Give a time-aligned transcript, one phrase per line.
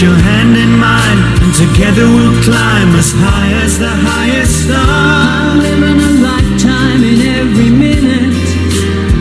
[0.00, 5.56] Your hand in mine and together we'll climb as high as the highest star.
[5.56, 8.32] Living a lifetime in every minute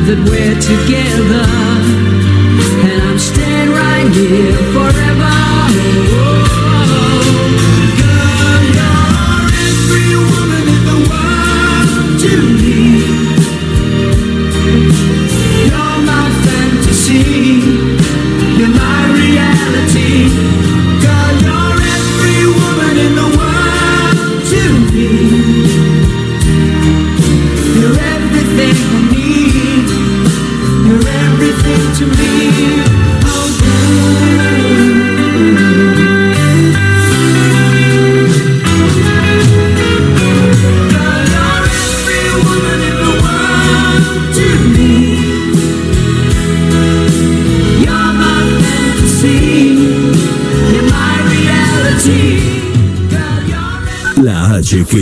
[0.07, 1.47] that we're together.
[2.87, 6.38] And I'm staying right here forever.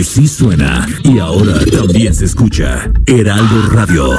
[0.04, 2.90] Sí suena y ahora también se escucha.
[3.06, 4.18] Heraldo Radio.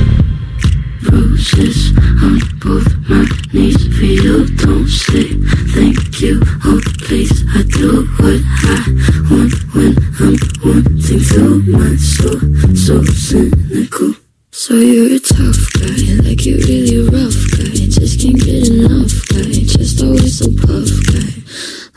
[1.41, 4.45] Bruises on both my knees for you.
[4.57, 5.33] Don't say
[5.73, 6.41] thank you.
[6.65, 8.77] Oh, please, I do what I
[9.29, 11.63] want when I'm wanting to.
[11.65, 12.39] My soul,
[12.75, 14.13] so cynical.
[14.51, 17.73] So you're a tough guy, like you're really rough guy.
[17.89, 21.41] Just can't get enough guy, just always so puff guy.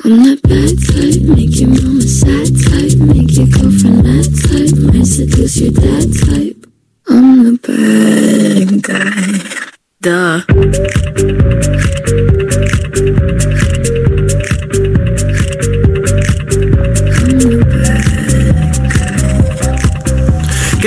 [0.04, 5.06] I'm that bad type, make your mama sad type, make your girlfriend mad type, might
[5.06, 6.64] seduce your dad type.
[7.06, 9.13] I'm the bad guy.
[10.04, 10.10] ¿Qué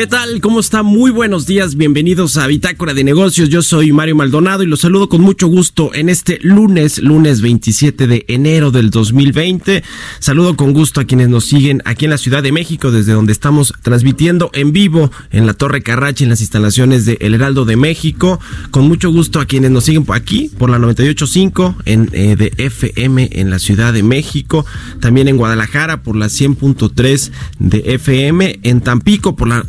[0.06, 0.40] tal?
[0.58, 0.82] ¿Cómo está?
[0.82, 3.50] Muy buenos días, bienvenidos a Bitácora de Negocios.
[3.50, 8.08] Yo soy Mario Maldonado y los saludo con mucho gusto en este lunes, lunes 27
[8.08, 9.84] de enero del 2020.
[10.18, 13.34] Saludo con gusto a quienes nos siguen aquí en la Ciudad de México, desde donde
[13.34, 17.76] estamos transmitiendo en vivo en la Torre Carrachi, en las instalaciones de El Heraldo de
[17.76, 18.40] México.
[18.72, 23.30] Con mucho gusto a quienes nos siguen aquí, por la 98.5 en, eh, de FM
[23.34, 24.66] en la Ciudad de México.
[25.02, 28.60] También en Guadalajara por la 100.3 de FM.
[28.64, 29.64] En Tampico por la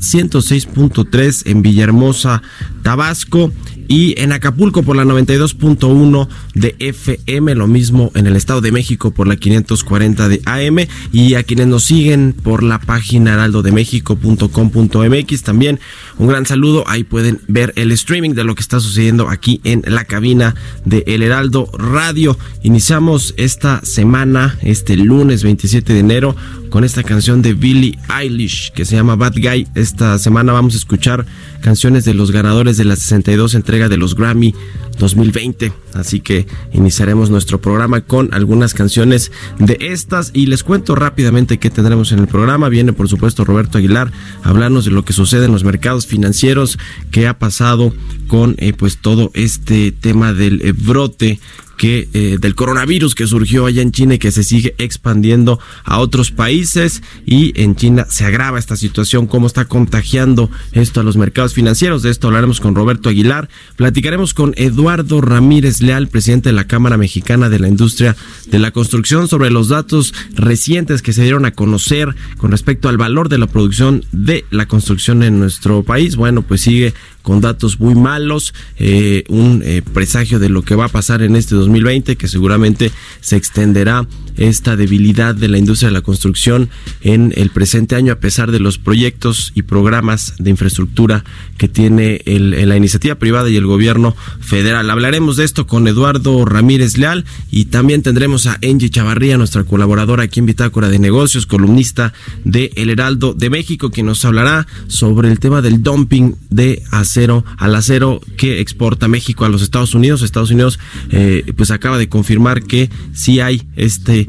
[0.79, 2.43] 106.3 en Villahermosa,
[2.83, 3.53] Tabasco
[3.89, 9.11] y en Acapulco por la 92.1 de FM, lo mismo en el Estado de México
[9.11, 10.81] por la 540 de AM
[11.11, 15.81] y a quienes nos siguen por la página heraldodemexico.com.mx también
[16.19, 19.83] un gran saludo, ahí pueden ver el streaming de lo que está sucediendo aquí en
[19.87, 20.55] la cabina
[20.85, 22.39] de El Heraldo Radio.
[22.63, 26.37] Iniciamos esta semana, este lunes 27 de enero,
[26.71, 29.67] con esta canción de Billie Eilish que se llama Bad Guy.
[29.75, 31.25] Esta semana vamos a escuchar
[31.61, 33.55] canciones de los ganadores de la 62
[33.87, 34.55] de los Grammy
[34.99, 35.73] 2020.
[35.95, 41.71] Así que iniciaremos nuestro programa con algunas canciones de estas y les cuento rápidamente qué
[41.71, 42.69] tendremos en el programa.
[42.69, 44.11] Viene por supuesto Roberto Aguilar
[44.43, 46.79] a hablarnos de lo que sucede en los mercados financieros,
[47.11, 47.95] qué ha pasado
[48.27, 51.39] con eh, pues todo este tema del eh, brote
[51.79, 56.01] que eh, del coronavirus que surgió allá en China y que se sigue expandiendo a
[56.01, 61.17] otros países y en China se agrava esta situación, cómo está contagiando esto a los
[61.17, 62.03] mercados financieros.
[62.03, 66.99] De esto hablaremos con Roberto Aguilar, platicaremos con Eduardo Ramírez Leal, presidente de la Cámara
[66.99, 68.15] Mexicana de la Industria
[68.47, 72.99] de la Construcción, sobre los datos recientes que se dieron a conocer con respecto al
[72.99, 76.17] valor de la producción de la construcción en nuestro país.
[76.17, 76.93] Bueno, pues sigue
[77.23, 81.37] con datos muy malos, eh, un eh, presagio de lo que va a pasar en
[81.37, 84.07] este 2020, que seguramente se extenderá
[84.37, 86.71] esta debilidad de la industria de la construcción
[87.03, 91.25] en el presente año, a pesar de los proyectos y programas de infraestructura
[91.57, 94.89] que tiene la iniciativa privada y el gobierno federal.
[94.91, 100.25] Hablaremos de esto con Eduardo Ramírez Leal y también tendremos a Angie Chavarría, nuestra colaboradora
[100.25, 102.13] aquí en Bitácora de Negocios, columnista
[102.45, 107.45] de El Heraldo de México, que nos hablará sobre el tema del dumping de acero
[107.57, 110.23] al acero que exporta México a los Estados Unidos.
[110.23, 110.79] Estados Unidos
[111.11, 114.29] eh, pues acaba de confirmar que sí hay este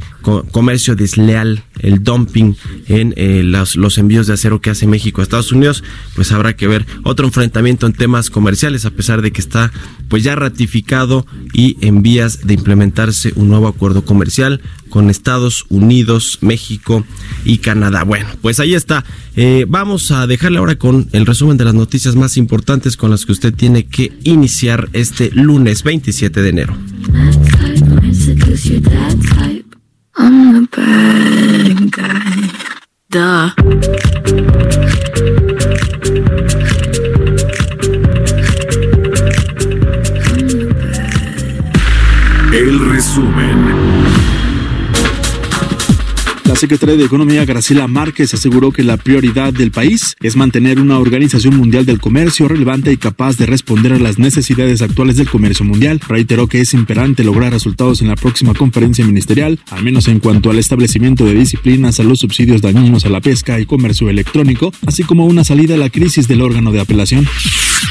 [0.52, 2.56] comercio desleal, el dumping
[2.88, 5.84] en eh, los, los, envíos de acero que hace México a Estados Unidos,
[6.16, 9.72] pues habrá que ver otro enfrentamiento en temas comerciales, a pesar de que está
[10.08, 16.40] pues ya ratificado y en vías de implementarse un nuevo acuerdo comercial con Estados Unidos,
[16.42, 17.06] México
[17.46, 18.04] y Canadá.
[18.04, 19.06] Bueno, pues ahí está.
[19.36, 23.26] Eh, vamos a dejarle ahora con el resumen de las noticias más importantes con las
[23.26, 26.78] que usted tiene que iniciar este lunes 27 de enero.
[42.54, 43.89] El resumen.
[46.60, 51.56] Secretaria de Economía Graciela Márquez aseguró que la prioridad del país es mantener una organización
[51.56, 56.02] mundial del comercio relevante y capaz de responder a las necesidades actuales del comercio mundial.
[56.06, 60.50] Reiteró que es imperante lograr resultados en la próxima conferencia ministerial, al menos en cuanto
[60.50, 65.04] al establecimiento de disciplinas a los subsidios dañinos a la pesca y comercio electrónico, así
[65.04, 67.26] como una salida a la crisis del órgano de apelación.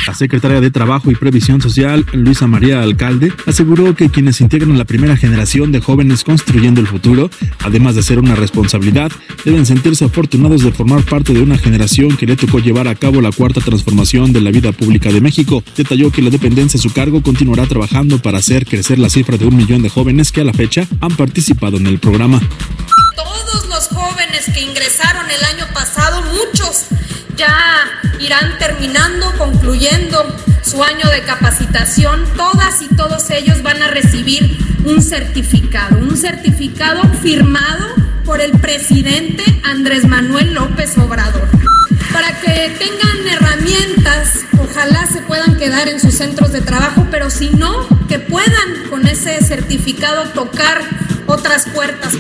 [0.07, 4.85] La secretaria de Trabajo y Previsión Social, Luisa María Alcalde, aseguró que quienes integran la
[4.85, 7.31] primera generación de jóvenes construyendo el futuro,
[7.65, 9.13] además de ser una responsabilidad,
[9.45, 13.21] deben sentirse afortunados de formar parte de una generación que le tocó llevar a cabo
[13.21, 15.63] la cuarta transformación de la vida pública de México.
[15.77, 19.47] Detalló que la dependencia a su cargo continuará trabajando para hacer crecer la cifra de
[19.47, 22.41] un millón de jóvenes que a la fecha han participado en el programa.
[23.17, 26.87] Todos los jóvenes que ingresaron el año pasado, muchos
[27.37, 27.87] ya
[28.21, 30.25] irán terminando, concluyendo
[30.63, 32.25] su año de capacitación.
[32.37, 37.87] Todas y todos ellos van a recibir un certificado, un certificado firmado
[38.25, 41.49] por el presidente Andrés Manuel López Obrador.
[42.13, 47.51] Para que tengan herramientas, ojalá se puedan quedar en sus centros de trabajo, pero si
[47.51, 50.83] no, que puedan con ese certificado tocar
[51.27, 52.15] otras puertas.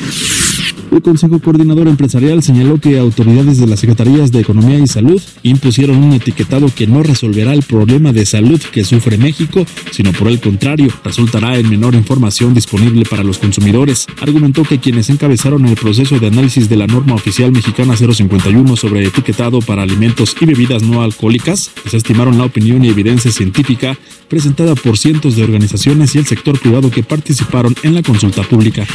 [0.90, 5.98] El Consejo Coordinador Empresarial señaló que autoridades de las Secretarías de Economía y Salud impusieron
[5.98, 10.40] un etiquetado que no resolverá el problema de salud que sufre México, sino por el
[10.40, 14.06] contrario, resultará en menor información disponible para los consumidores.
[14.20, 19.06] Argumentó que quienes encabezaron el proceso de análisis de la norma oficial mexicana 051 sobre
[19.06, 23.96] etiquetado para alimentos y bebidas no alcohólicas desestimaron la opinión y evidencia científica
[24.28, 28.86] presentada por cientos de organizaciones y el sector privado que participaron en la consulta pública.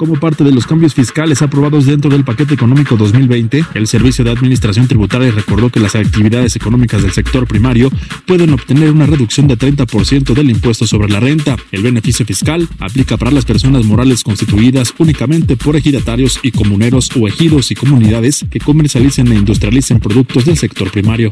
[0.00, 4.30] Como parte de los cambios fiscales aprobados dentro del paquete económico 2020, el Servicio de
[4.30, 7.90] Administración Tributaria recordó que las actividades económicas del sector primario
[8.24, 11.58] pueden obtener una reducción de 30% del impuesto sobre la renta.
[11.70, 17.28] El beneficio fiscal aplica para las personas morales constituidas únicamente por ejidatarios y comuneros o
[17.28, 21.30] ejidos y comunidades que comercialicen e industrialicen productos del sector primario.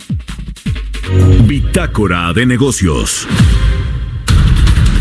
[1.47, 3.27] Bitácora de negocios.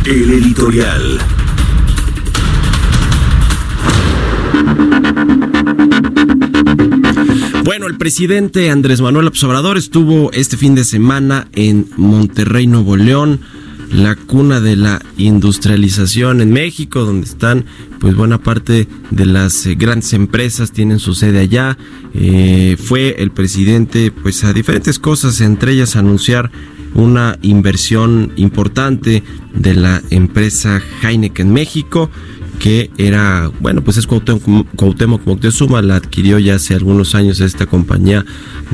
[0.06, 1.20] El editorial.
[7.68, 12.96] Bueno, el presidente Andrés Manuel López Obrador estuvo este fin de semana en Monterrey, Nuevo
[12.96, 13.42] León,
[13.92, 17.66] la cuna de la industrialización en México, donde están
[18.00, 21.78] pues buena parte de las eh, grandes empresas tienen su sede allá.
[22.14, 26.50] Eh, fue el presidente pues a diferentes cosas, entre ellas anunciar
[26.94, 32.10] una inversión importante de la empresa Heineken México
[32.60, 37.66] que era, bueno, pues es Cuauhtémoc, Cuauhtémoc Moctezuma, la adquirió ya hace algunos años esta
[37.66, 38.26] compañía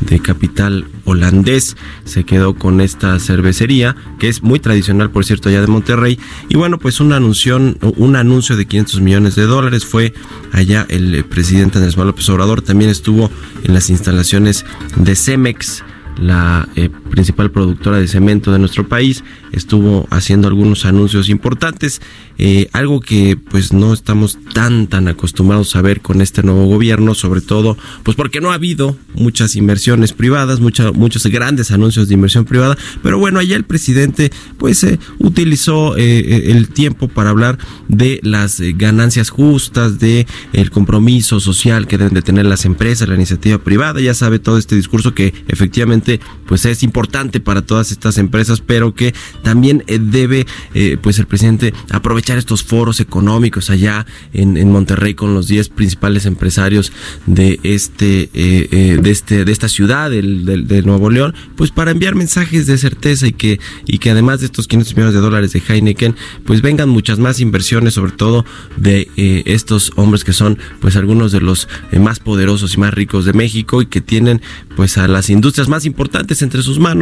[0.08, 5.60] de capital holandés, se quedó con esta cervecería, que es muy tradicional, por cierto, allá
[5.60, 10.14] de Monterrey, y bueno, pues un anuncio, un anuncio de 500 millones de dólares fue
[10.52, 13.30] allá el presidente Andrés Manuel López Obrador, también estuvo
[13.62, 14.64] en las instalaciones
[14.96, 15.84] de Cemex,
[16.16, 22.02] la eh, principal productora de cemento de nuestro país, estuvo haciendo algunos anuncios importantes,
[22.38, 27.14] eh, algo que pues no estamos tan tan acostumbrados a ver con este nuevo gobierno,
[27.14, 32.46] sobre todo pues porque no ha habido muchas inversiones privadas, muchos grandes anuncios de inversión
[32.46, 38.60] privada, pero bueno, allá el presidente pues eh, utilizó el tiempo para hablar de las
[38.60, 44.00] ganancias justas, de el compromiso social que deben de tener las empresas, la iniciativa privada,
[44.00, 47.03] ya sabe todo este discurso que efectivamente pues es importante
[47.42, 52.62] para todas estas empresas, pero que también eh, debe eh, pues el presidente aprovechar estos
[52.62, 56.90] foros económicos allá en, Monterrey con los 10 principales empresarios
[57.26, 62.66] de este eh, de este de esta ciudad de Nuevo León, pues para enviar mensajes
[62.66, 66.16] de certeza y que y que además de estos 500 millones de dólares de Heineken,
[66.44, 68.44] pues vengan muchas más inversiones, sobre todo
[68.76, 69.08] de
[69.46, 71.68] estos hombres que son pues algunos de los
[72.00, 74.40] más poderosos y más ricos de México y que tienen
[74.76, 76.93] pues a las industrias más importantes entre sus manos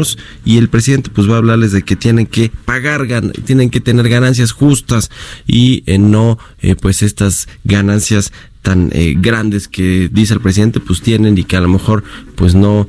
[0.45, 3.07] y el presidente pues va a hablarles de que tienen que pagar,
[3.45, 5.11] tienen que tener ganancias justas
[5.47, 8.33] y eh, no eh, pues estas ganancias
[8.63, 12.05] tan eh, grandes que dice el presidente pues tienen y que a lo mejor
[12.37, 12.89] pues no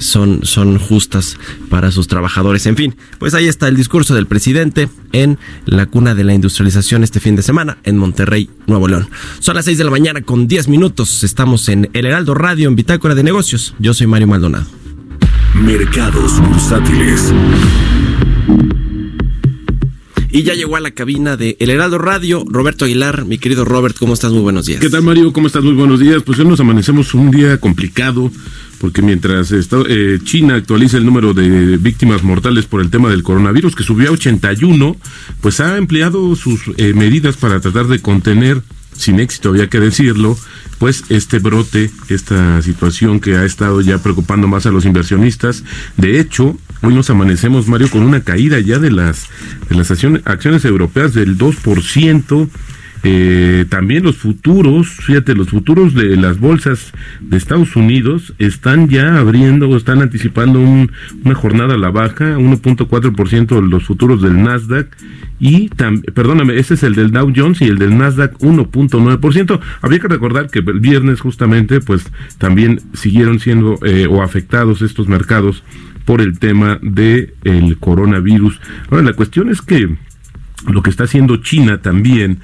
[0.00, 1.36] son son justas
[1.68, 2.66] para sus trabajadores.
[2.66, 7.04] En fin pues ahí está el discurso del presidente en la cuna de la industrialización
[7.04, 9.08] este fin de semana en Monterrey Nuevo León.
[9.40, 11.24] Son las 6 de la mañana con 10 minutos.
[11.24, 13.74] Estamos en El Heraldo Radio en Bitácora de Negocios.
[13.78, 14.87] Yo soy Mario Maldonado
[15.60, 17.32] Mercados bursátiles.
[20.30, 23.24] Y ya llegó a la cabina de El Heraldo Radio, Roberto Aguilar.
[23.24, 24.30] Mi querido Robert, ¿cómo estás?
[24.30, 24.80] Muy buenos días.
[24.80, 25.32] ¿Qué tal, Mario?
[25.32, 25.64] ¿Cómo estás?
[25.64, 26.22] Muy buenos días.
[26.22, 28.30] Pues hoy nos amanecemos un día complicado,
[28.78, 33.74] porque mientras eh, China actualiza el número de víctimas mortales por el tema del coronavirus,
[33.74, 34.96] que subió a 81,
[35.40, 38.62] pues ha empleado sus eh, medidas para tratar de contener
[38.98, 40.36] sin éxito, había que decirlo,
[40.78, 45.64] pues este brote, esta situación que ha estado ya preocupando más a los inversionistas.
[45.96, 49.28] De hecho, hoy nos amanecemos, Mario, con una caída ya de las,
[49.68, 52.48] de las acciones, acciones europeas del 2%.
[53.04, 59.18] Eh, también los futuros, fíjate, los futuros de las bolsas de Estados Unidos están ya
[59.18, 64.88] abriendo, están anticipando una jornada a la baja, 1.4% los futuros del Nasdaq
[65.40, 69.60] y perdóname, ese es el del Dow Jones y el del Nasdaq 1.9%.
[69.80, 72.04] Habría que recordar que el viernes justamente pues
[72.38, 75.62] también siguieron siendo eh, o afectados estos mercados
[76.04, 78.60] por el tema de el coronavirus.
[78.90, 79.96] Ahora la cuestión es que
[80.66, 82.40] lo que está haciendo China también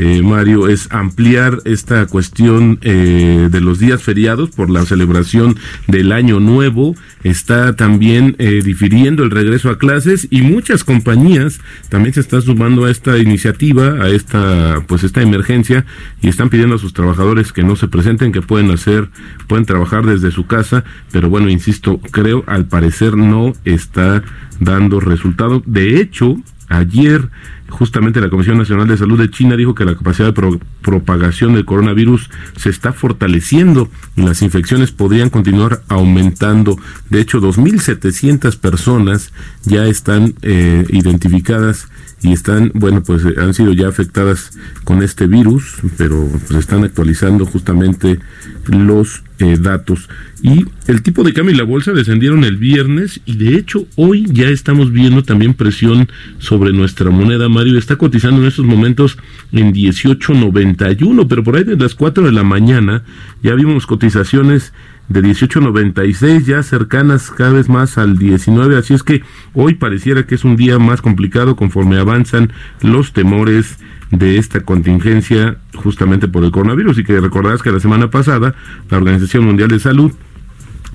[0.00, 5.56] eh, Mario, es ampliar esta cuestión eh, de los días feriados por la celebración
[5.88, 6.94] del Año Nuevo.
[7.24, 12.84] Está también eh, difiriendo el regreso a clases y muchas compañías también se están sumando
[12.84, 15.84] a esta iniciativa, a esta, pues esta emergencia
[16.22, 19.08] y están pidiendo a sus trabajadores que no se presenten, que pueden hacer,
[19.48, 24.22] pueden trabajar desde su casa, pero bueno, insisto, creo al parecer no está
[24.60, 25.60] dando resultado.
[25.66, 26.36] De hecho,
[26.68, 27.30] ayer
[27.68, 31.64] justamente la Comisión Nacional de Salud de China dijo que la capacidad de propagación del
[31.64, 36.78] coronavirus se está fortaleciendo y las infecciones podrían continuar aumentando.
[37.10, 39.32] De hecho, 2.700 personas
[39.64, 41.88] ya están eh, identificadas
[42.22, 46.84] y están, bueno, pues eh, han sido ya afectadas con este virus, pero pues están
[46.84, 48.18] actualizando justamente
[48.66, 50.08] los eh, datos.
[50.42, 54.26] Y el tipo de cambio y la bolsa descendieron el viernes y de hecho hoy
[54.30, 56.08] ya estamos viendo también presión
[56.38, 57.48] sobre nuestra moneda.
[57.48, 59.16] Mario está cotizando en estos momentos
[59.52, 63.04] en 18.91, pero por ahí de las 4 de la mañana
[63.42, 64.72] ya vimos cotizaciones
[65.08, 69.22] de 18.96 ya cercanas cada vez más al 19, así es que
[69.54, 73.78] hoy pareciera que es un día más complicado conforme avanzan los temores
[74.10, 76.98] de esta contingencia justamente por el coronavirus.
[76.98, 78.54] Y que recordarás que la semana pasada
[78.90, 80.12] la Organización Mundial de Salud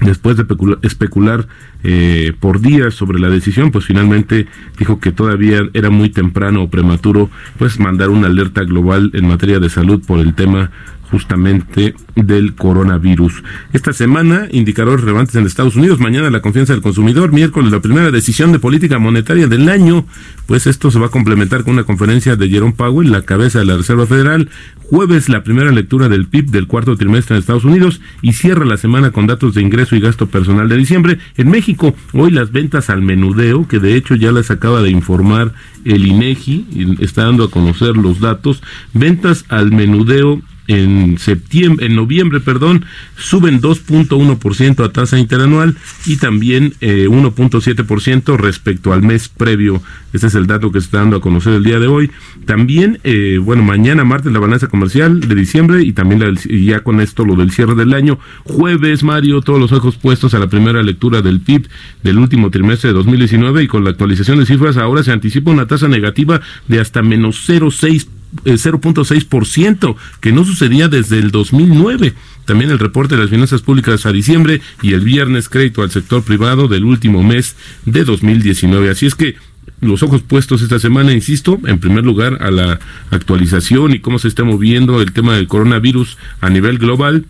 [0.01, 0.45] después de
[0.81, 1.47] especular
[1.83, 6.69] eh, por días sobre la decisión, pues finalmente dijo que todavía era muy temprano o
[6.69, 10.71] prematuro, pues mandar una alerta global en materia de salud por el tema
[11.13, 13.43] justamente del coronavirus.
[13.71, 18.09] Esta semana, indicadores relevantes en Estados Unidos, mañana la confianza del consumidor, miércoles la primera
[18.09, 20.07] decisión de política monetaria del año,
[20.47, 23.65] pues esto se va a complementar con una conferencia de Jerome Powell, la cabeza de
[23.65, 24.49] la Reserva Federal,
[24.89, 28.77] jueves la primera lectura del PIB del cuarto trimestre en Estados Unidos y cierra la
[28.77, 31.19] semana con datos de ingreso y gasto personal de diciembre.
[31.37, 35.53] En México, hoy las ventas al menudeo, que de hecho ya las acaba de informar
[35.85, 41.95] el INEGI, y está dando a conocer los datos, ventas al menudeo en septiembre, en
[41.95, 42.85] noviembre, perdón,
[43.17, 49.81] suben 2.1% a tasa interanual y también eh, 1.7% respecto al mes previo.
[50.13, 52.11] Este es el dato que se está dando a conocer el día de hoy.
[52.45, 57.25] También, eh, bueno, mañana martes la balanza comercial de diciembre y también ya con esto
[57.25, 58.19] lo del cierre del año.
[58.43, 61.67] Jueves, Mario, todos los ojos puestos a la primera lectura del PIB
[62.03, 65.67] del último trimestre de 2019 y con la actualización de cifras ahora se anticipa una
[65.67, 68.07] tasa negativa de hasta menos 0.6
[68.43, 72.13] 0.6%, que no sucedía desde el 2009.
[72.45, 76.23] También el reporte de las finanzas públicas a diciembre y el viernes crédito al sector
[76.23, 78.89] privado del último mes de 2019.
[78.89, 79.35] Así es que
[79.79, 82.79] los ojos puestos esta semana, insisto, en primer lugar a la
[83.11, 87.25] actualización y cómo se está moviendo el tema del coronavirus a nivel global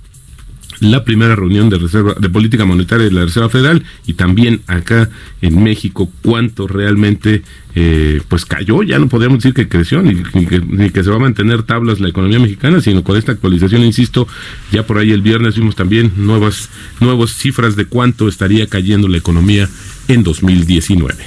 [0.80, 5.10] la primera reunión de reserva de política monetaria de la Reserva Federal y también acá
[5.42, 7.44] en México cuánto realmente
[7.76, 8.84] eh, pues cayó.
[8.84, 12.00] Ya no podríamos decir que creció ni, que, ni que se va a mantener tablas
[12.00, 14.28] la economía mexicana sino con esta actualización insisto
[14.72, 19.18] ya por ahí el viernes vimos también nuevas nuevas cifras de cuánto estaría cayendo la
[19.18, 19.70] economía
[20.08, 21.24] en 2019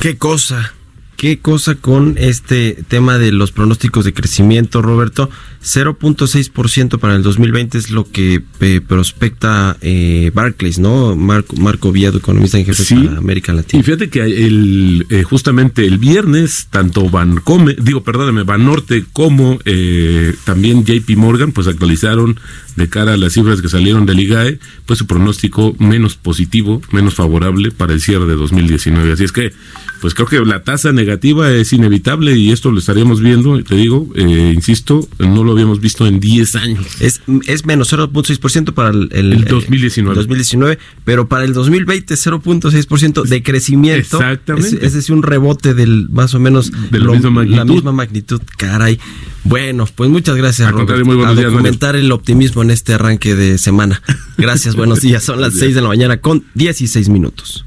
[0.00, 0.74] qué cosa
[1.20, 5.28] qué cosa con este tema de los pronósticos de crecimiento, Roberto.
[5.62, 11.16] 0.6% para el 2020 es lo que eh, prospecta eh, Barclays, ¿no?
[11.16, 12.94] Marco, Marco Villado, economista en jefe Sí.
[12.94, 13.78] para América Latina.
[13.80, 20.34] Y fíjate que el, eh, justamente el viernes, tanto Bancome, digo, perdóname, Banorte como eh,
[20.44, 22.40] también JP Morgan, pues actualizaron
[22.76, 27.12] de cara a las cifras que salieron del IGAE, pues su pronóstico menos positivo, menos
[27.14, 29.12] favorable para el cierre de 2019.
[29.12, 29.52] Así es que,
[30.00, 31.09] pues creo que la tasa negativa
[31.58, 36.06] es inevitable y esto lo estaríamos viendo, te digo, eh, insisto, no lo habíamos visto
[36.06, 36.86] en 10 años.
[37.00, 40.14] Es, es menos 0.6% para el, el, El 2019.
[40.14, 44.16] 2019, pero para el 2020 0.6% de crecimiento.
[44.18, 44.76] Exactamente.
[44.76, 47.56] Es, es decir, un rebote del más o menos De la misma magnitud.
[47.58, 48.40] la misma magnitud.
[48.56, 48.98] Caray.
[49.44, 51.06] Bueno, pues muchas gracias, Al contrario, Roberto.
[51.06, 54.02] muy buenos a días, documentar el optimismo en este arranque de semana.
[54.36, 55.24] Gracias, buenos días.
[55.24, 57.64] Son las 6 de la mañana con 16 minutos.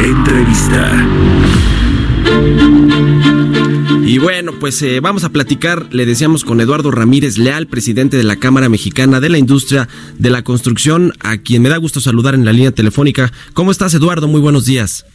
[0.00, 1.61] Entrevista.
[4.04, 8.24] Y bueno, pues eh, vamos a platicar, le decíamos con Eduardo Ramírez Leal, presidente de
[8.24, 12.34] la Cámara Mexicana de la Industria de la Construcción, a quien me da gusto saludar
[12.34, 13.32] en la línea telefónica.
[13.54, 14.28] ¿Cómo estás, Eduardo?
[14.28, 15.06] Muy buenos días.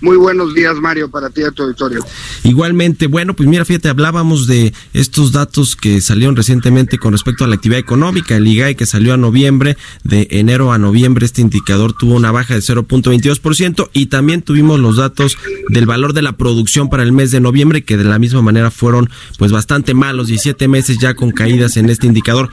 [0.00, 2.04] Muy buenos días, Mario, para ti y a tu auditorio.
[2.44, 7.48] Igualmente, bueno, pues mira, fíjate, hablábamos de estos datos que salieron recientemente con respecto a
[7.48, 11.92] la actividad económica, el IGAE que salió a noviembre, de enero a noviembre este indicador
[11.92, 15.36] tuvo una baja de 0.22% y también tuvimos los datos
[15.68, 18.70] del valor de la producción para el mes de noviembre que de la misma manera
[18.70, 22.50] fueron pues bastante malos, 17 meses ya con caídas en este indicador.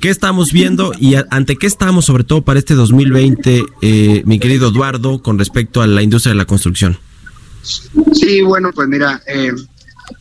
[0.00, 4.68] ¿Qué estamos viendo y ante qué estamos sobre todo para este 2020, eh, mi querido
[4.68, 6.61] Eduardo, con respecto a la industria de la construcción?
[8.12, 9.52] Sí, bueno, pues mira, eh,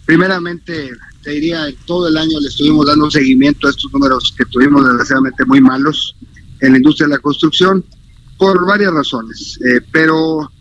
[0.05, 0.91] primeramente
[1.23, 5.45] te diría, todo el año le estuvimos dando seguimiento a estos números que tuvimos desgraciadamente
[5.45, 6.15] muy malos
[6.61, 7.83] en la industria de la construcción
[8.37, 10.51] por varias razones, eh, pero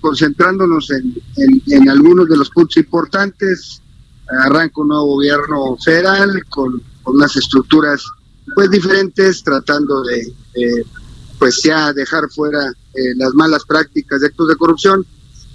[0.00, 3.80] concentrándonos en, en- en algunos de los puntos importantes,
[4.44, 8.04] arranca un nuevo gobierno federal con, con unas estructuras
[8.54, 10.20] pues diferentes, tratando de
[10.54, 10.84] eh,
[11.38, 15.04] pues ya dejar fuera eh, las malas prácticas de actos de corrupción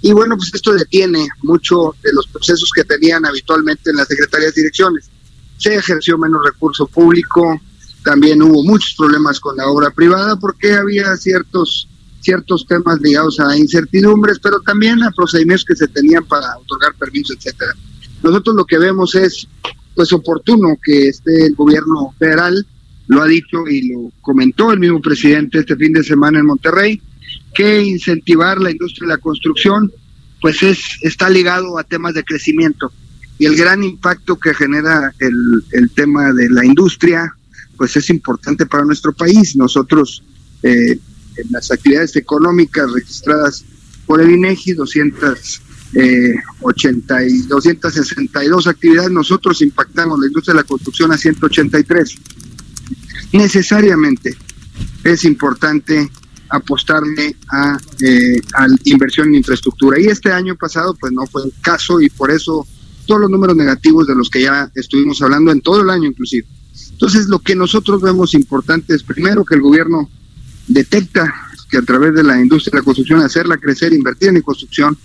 [0.02, 4.54] y bueno, pues esto detiene mucho de los procesos que tenían habitualmente en las secretarías
[4.54, 5.10] de direcciones.
[5.58, 7.60] Se ejerció menos recurso público,
[8.02, 11.86] también hubo muchos problemas con la obra privada porque había ciertos
[12.20, 17.36] ciertos temas ligados a incertidumbres, pero también a procedimientos que se tenían para otorgar permisos,
[17.36, 17.74] etcétera.
[18.22, 19.48] Nosotros lo que vemos es
[19.94, 22.66] pues oportuno que esté el gobierno federal,
[23.08, 27.00] lo ha dicho y lo comentó el mismo presidente este fin de semana en Monterrey,
[27.54, 29.92] que incentivar la industria de la construcción
[30.40, 32.92] pues es está ligado a temas de crecimiento.
[33.38, 37.34] Y el gran impacto que genera el, el tema de la industria
[37.76, 39.56] pues es importante para nuestro país.
[39.56, 40.22] Nosotros
[40.62, 40.98] eh,
[41.36, 43.64] en las actividades económicas registradas
[44.06, 45.62] por el INEGI 200
[45.94, 52.16] eh, 80 y 262 actividades nosotros impactamos la industria de la construcción a 183
[53.32, 54.36] necesariamente
[55.02, 56.08] es importante
[56.50, 58.40] apostarle a, eh,
[58.84, 60.00] inversión en infraestructura.
[60.00, 62.66] Y este año pasado, pues no fue el caso y por eso
[63.06, 66.46] todos los números negativos de los que ya estuvimos hablando en todo el año inclusive.
[66.92, 70.08] Entonces, lo que nosotros vemos importante es primero que el gobierno
[70.66, 71.32] detecta
[71.70, 74.98] que a través de la industria de la construcción, hacerla crecer, invertir en construcción,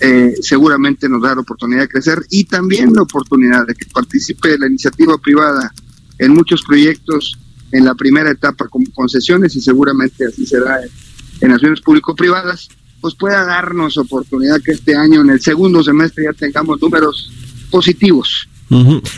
[0.00, 4.56] eh, seguramente nos da la oportunidad de crecer y también la oportunidad de que participe
[4.56, 5.72] la iniciativa privada
[6.18, 7.38] en muchos proyectos
[7.72, 10.90] en la primera etapa como concesiones y seguramente así será en,
[11.40, 12.68] en acciones público-privadas,
[13.00, 17.32] pues pueda darnos oportunidad que este año en el segundo semestre ya tengamos números
[17.70, 18.48] positivos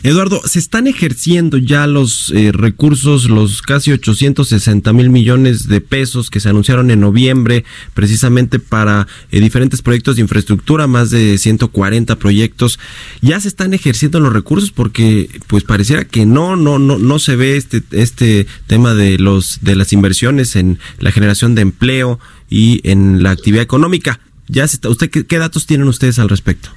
[0.04, 6.30] Eduardo, ¿se están ejerciendo ya los eh, recursos, los casi 860 mil millones de pesos
[6.30, 12.16] que se anunciaron en noviembre precisamente para eh, diferentes proyectos de infraestructura, más de 140
[12.16, 12.78] proyectos?
[13.22, 14.70] ¿Ya se están ejerciendo los recursos?
[14.70, 19.58] Porque pues pareciera que no, no, no, no se ve este, este tema de, los,
[19.62, 24.20] de las inversiones en la generación de empleo y en la actividad económica.
[24.46, 26.70] ¿Ya se está, usted, qué datos tienen ustedes al respecto?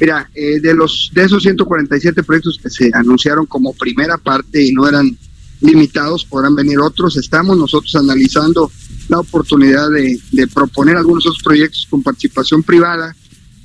[0.00, 4.72] Mira, eh, de los de esos 147 proyectos que se anunciaron como primera parte y
[4.72, 5.16] no eran
[5.60, 7.16] limitados, podrán venir otros.
[7.16, 8.70] Estamos nosotros analizando
[9.08, 13.16] la oportunidad de, proponer algunos esos proyectos con participación privada.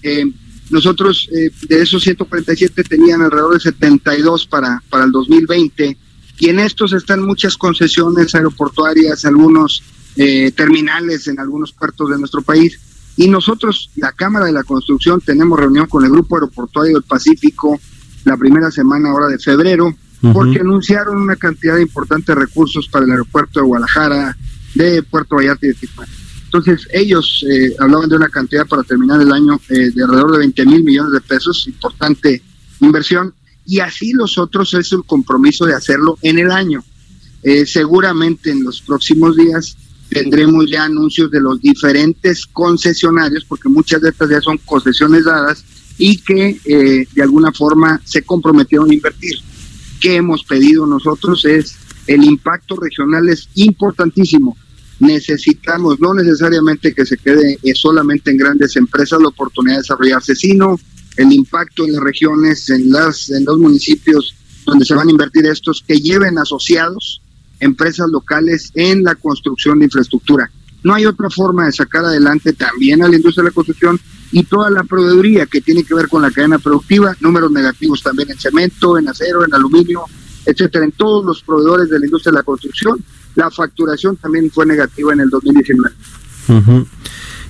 [0.01, 0.25] Eh,
[0.71, 5.97] nosotros eh, de esos 147 tenían alrededor de 72 para, para el 2020
[6.39, 9.83] y en estos están muchas concesiones aeroportuarias, algunos
[10.55, 12.79] terminales en algunos puertos de nuestro país
[13.15, 17.80] y nosotros, la Cámara de la Construcción, tenemos reunión con el Grupo Aeroportuario del Pacífico
[18.26, 19.93] la primera semana ahora de febrero,
[20.32, 24.38] porque anunciaron una cantidad de recursos para el aeropuerto de Guadalajara,
[24.73, 26.12] de Puerto Vallarta y de Tijuana.
[26.45, 30.38] Entonces, ellos eh, hablaban de una cantidad para terminar el año eh, de alrededor de
[30.39, 32.41] 20 mil millones de pesos, importante
[32.80, 33.34] inversión,
[33.65, 36.84] y así los otros es el compromiso de hacerlo en el año.
[37.41, 39.76] Eh, seguramente en los próximos días
[40.13, 45.63] tendremos ya anuncios de los diferentes concesionarios, porque muchas de estas ya son concesiones dadas
[45.97, 49.36] y que eh, de alguna forma se comprometieron a invertir.
[49.99, 51.45] ¿Qué hemos pedido nosotros?
[51.45, 51.76] Es
[52.08, 54.58] el impacto regional es importantísimo.
[54.99, 60.36] Necesitamos no necesariamente que se quede eh, solamente en grandes empresas la oportunidad de desarrollarse,
[60.36, 60.80] sino
[61.17, 65.45] el impacto en las regiones, en, las, en los municipios donde se van a invertir
[65.45, 67.21] estos, que lleven asociados
[67.63, 70.49] empresas locales en la construcción de infraestructura.
[70.84, 73.99] No hay otra forma de sacar adelante también a la industria de la construcción
[74.32, 78.32] y toda la proveeduría que tiene que ver con la cadena productiva, números negativos también
[78.32, 80.02] en cemento, en acero, en aluminio,
[80.45, 83.04] etcétera, en todos los proveedores de la industria de la construcción.
[83.36, 85.95] La facturación también fue negativa en el 2019.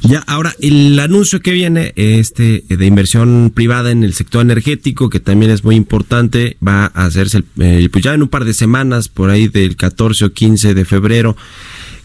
[0.04, 5.22] Ya, ahora, el anuncio que viene este de inversión privada en el sector energético, que
[5.22, 9.08] también es muy importante, va a hacerse eh, pues ya en un par de semanas,
[9.08, 11.38] por ahí del 14 o 15 de febrero.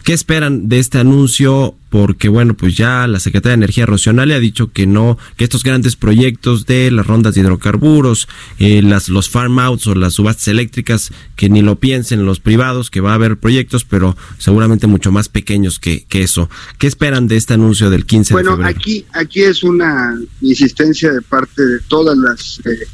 [0.03, 1.75] ¿Qué esperan de este anuncio?
[1.89, 3.85] Porque bueno, pues ya la Secretaría de Energía
[4.25, 8.27] le ha dicho que no, que estos grandes proyectos de las rondas de hidrocarburos,
[8.59, 12.89] eh, las, los farm outs o las subastas eléctricas, que ni lo piensen los privados,
[12.89, 16.49] que va a haber proyectos, pero seguramente mucho más pequeños que, que eso.
[16.77, 18.55] ¿Qué esperan de este anuncio del 15 de febrero?
[18.57, 22.87] Bueno, aquí, aquí es una insistencia de parte de todas las, eh,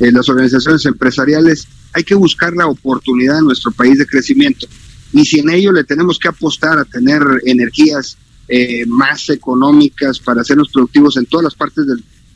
[0.00, 1.66] eh, las organizaciones empresariales.
[1.94, 4.66] Hay que buscar la oportunidad en nuestro país de crecimiento
[5.12, 8.16] y si en ello le tenemos que apostar a tener energías
[8.48, 11.84] eh, más económicas para hacernos productivos en todas las partes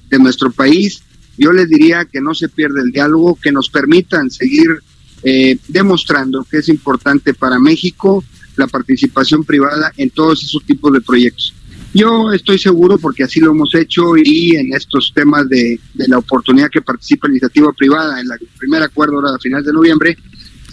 [0.09, 1.03] de nuestro país,
[1.39, 4.81] yo les diría que no se pierda el diálogo, que nos permitan seguir
[5.23, 8.25] eh, demostrando que es importante para México
[8.57, 11.55] la participación privada en todos esos tipos de proyectos.
[11.93, 16.71] Yo estoy seguro, porque así lo hemos hecho, y en estos temas de, la oportunidad
[16.71, 20.17] que participa la iniciativa privada en el primer acuerdo ahora a final de noviembre,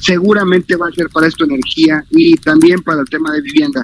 [0.03, 3.83] seguramente va a ser para esto energía y también para el tema de vivienda.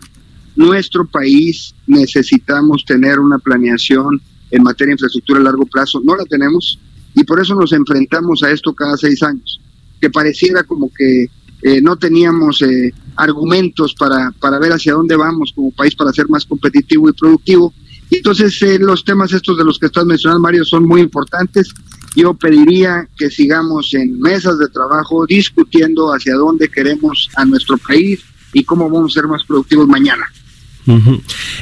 [0.55, 6.25] Nuestro país necesitamos tener una planeación en materia de infraestructura a largo plazo, no la
[6.25, 6.77] tenemos
[7.15, 9.61] y por eso nos enfrentamos a esto cada seis años,
[10.01, 11.27] que pareciera como que
[11.61, 16.27] eh, no teníamos eh, argumentos para, para ver hacia dónde vamos como país para ser
[16.27, 17.73] más competitivo y productivo.
[18.11, 21.73] Entonces eh, los temas estos de los que estás mencionando, Mario, son muy importantes
[22.15, 28.21] yo pediría que sigamos en mesas de trabajo discutiendo hacia dónde queremos a nuestro país
[28.53, 30.25] y cómo vamos a ser más productivos mañana.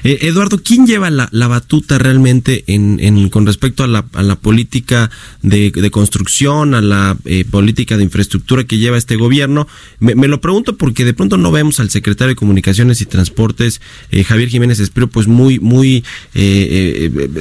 [0.04, 5.10] Eh, Eduardo, ¿quién lleva la, batuta realmente en, con respecto a la, política
[5.42, 9.68] de, construcción, a la eh, política de infraestructura que lleva este gobierno?
[10.00, 14.24] Me, lo pregunto porque de pronto no vemos al secretario de Comunicaciones y Transportes, eh,
[14.24, 16.04] Javier Jiménez Espero, pues muy, muy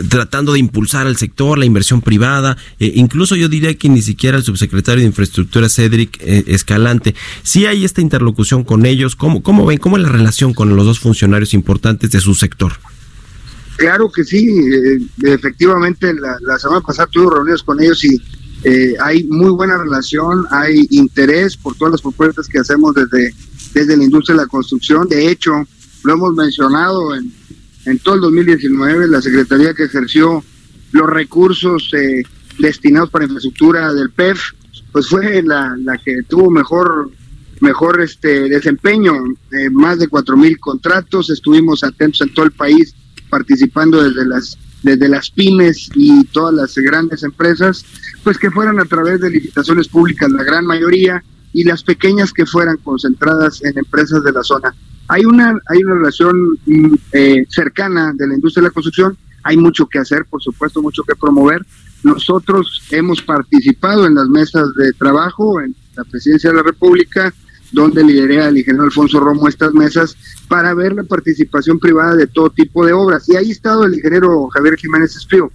[0.09, 4.45] tratando de impulsar al sector, la inversión privada, incluso yo diría que ni siquiera el
[4.45, 7.15] subsecretario de Infraestructura, Cedric Escalante.
[7.43, 10.87] Si hay esta interlocución con ellos, ¿cómo, cómo ven, cómo es la relación con los
[10.87, 11.76] dos funcionarios importantes?
[12.11, 12.73] De su sector.
[13.77, 18.21] Claro que sí, eh, efectivamente la, semana pasada tuve reuniones con ellos y
[18.65, 23.35] eh, hay muy buena relación, hay interés por todas las propuestas que hacemos desde,
[23.75, 25.07] desde la industria de la construcción.
[25.09, 25.53] De hecho,
[26.05, 27.31] lo hemos mencionado en,
[27.85, 30.43] en todo el 2019, la Secretaría que ejerció
[30.93, 32.23] los recursos eh,
[32.59, 34.41] destinados para infraestructura del PEF,
[34.93, 37.11] pues fue la, la que tuvo mejor
[37.61, 39.15] mejor este desempeño,
[39.53, 42.95] eh, más de cuatro mil contratos, estuvimos atentos en todo el país
[43.29, 47.85] participando desde las desde las pymes y todas las grandes empresas,
[48.23, 52.47] pues que fueran a través de licitaciones públicas la gran mayoría y las pequeñas que
[52.47, 54.75] fueran concentradas en empresas de la zona.
[55.09, 59.57] Hay una hay una relación mm, eh, cercana de la industria de la construcción, hay
[59.57, 61.65] mucho que hacer, por supuesto, mucho que promover.
[62.03, 67.33] Nosotros hemos participado en las mesas de trabajo en la Presidencia de la República,
[67.73, 70.17] donde lideré al ingeniero Alfonso Romo estas mesas
[70.49, 73.29] para ver la participación privada de todo tipo de obras.
[73.29, 75.51] Y ahí ha estado el ingeniero Javier Jiménez Espío.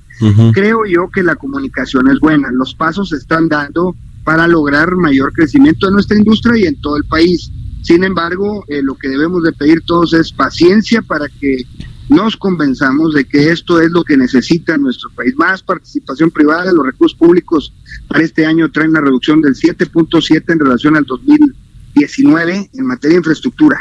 [0.54, 5.34] Creo yo que la comunicación es buena, los pasos se están dando para lograr mayor
[5.34, 7.52] crecimiento en nuestra industria y en todo el país.
[7.82, 11.66] Sin embargo, eh, lo que debemos de pedir todos es paciencia para que
[12.10, 15.34] nos convenzamos de que esto es lo que necesita nuestro país.
[15.38, 17.74] Más participación privada, los recursos públicos
[18.08, 21.56] para este año traen una reducción del 7.7 en relación al 2000
[21.94, 23.80] 19 en materia de infraestructura.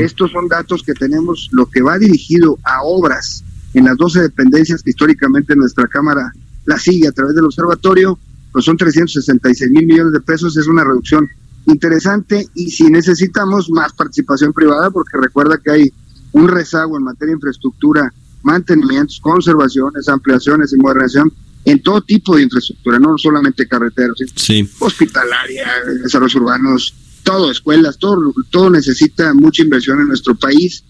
[0.00, 3.44] Estos son datos que tenemos, lo que va dirigido a obras
[3.74, 6.32] en las 12 dependencias que históricamente nuestra Cámara
[6.64, 8.18] la sigue a través del observatorio,
[8.52, 11.28] pues son 366 mil millones de pesos, es una reducción
[11.66, 15.92] interesante y si necesitamos más participación privada, porque recuerda que hay
[16.32, 21.32] un rezago en materia de infraestructura, mantenimientos, conservaciones, ampliaciones y modernización
[21.66, 24.68] en todo tipo de infraestructura, no solamente carreteros, sí.
[24.78, 25.66] hospitalaria,
[26.02, 26.94] desarrollos urbanos,
[27.26, 30.84] todo, escuelas, todo, todo necesita mucha inversión en nuestro país.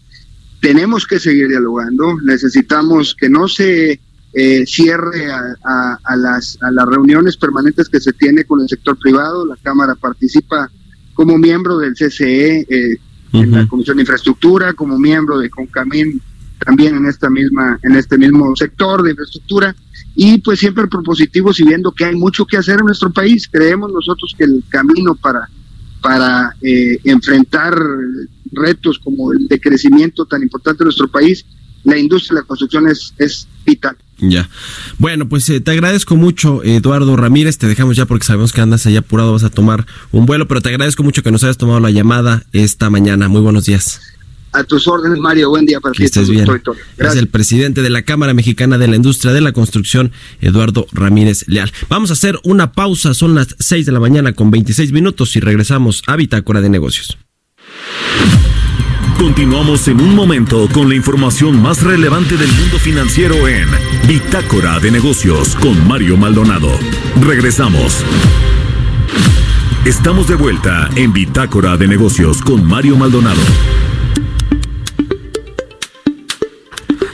[0.61, 3.99] Tenemos que seguir dialogando, necesitamos que no se
[4.35, 9.47] eh, cierre a, las, a las reuniones permanentes que se tiene con el sector privado.
[9.47, 10.71] La Cámara participa
[11.15, 12.99] como miembro del CCE eh,
[13.33, 16.21] en la Comisión de Infraestructura, como miembro de Concamín
[16.65, 19.77] también en esta misma en este mismo sector de infraestructura
[20.15, 23.49] y pues siempre propositivos y viendo que hay mucho que hacer en nuestro país.
[23.51, 25.49] Creemos nosotros que el camino para
[26.07, 27.77] para eh, enfrentar
[28.53, 31.45] retos como el de crecimiento tan importante en nuestro país,
[31.83, 33.97] la industria de la construcción es, es vital.
[34.19, 34.49] Ya.
[34.99, 37.59] Bueno, pues eh, te agradezco mucho, Eduardo Ramírez.
[37.59, 40.61] Te dejamos ya porque sabemos que andas allá apurado, vas a tomar un vuelo, pero
[40.61, 43.27] te agradezco mucho que nos hayas tomado la llamada esta mañana.
[43.27, 44.01] Muy buenos días.
[44.53, 45.51] A tus órdenes, Mario.
[45.51, 46.47] Buen día para que Estés bien.
[46.99, 51.45] Es el presidente de la Cámara Mexicana de la Industria de la Construcción, Eduardo Ramírez
[51.47, 51.73] Leal.
[51.89, 53.13] Vamos a hacer una pausa.
[53.13, 57.19] Son las 6 de la mañana con 26 minutos y regresamos a Bitácora de Negocios.
[59.19, 63.69] Continuamos en un momento con la información más relevante del mundo financiero en
[64.07, 66.71] Bitácora de Negocios con Mario Maldonado.
[67.23, 68.05] Regresamos.
[69.87, 73.41] Estamos de vuelta en Bitácora de Negocios con Mario Maldonado.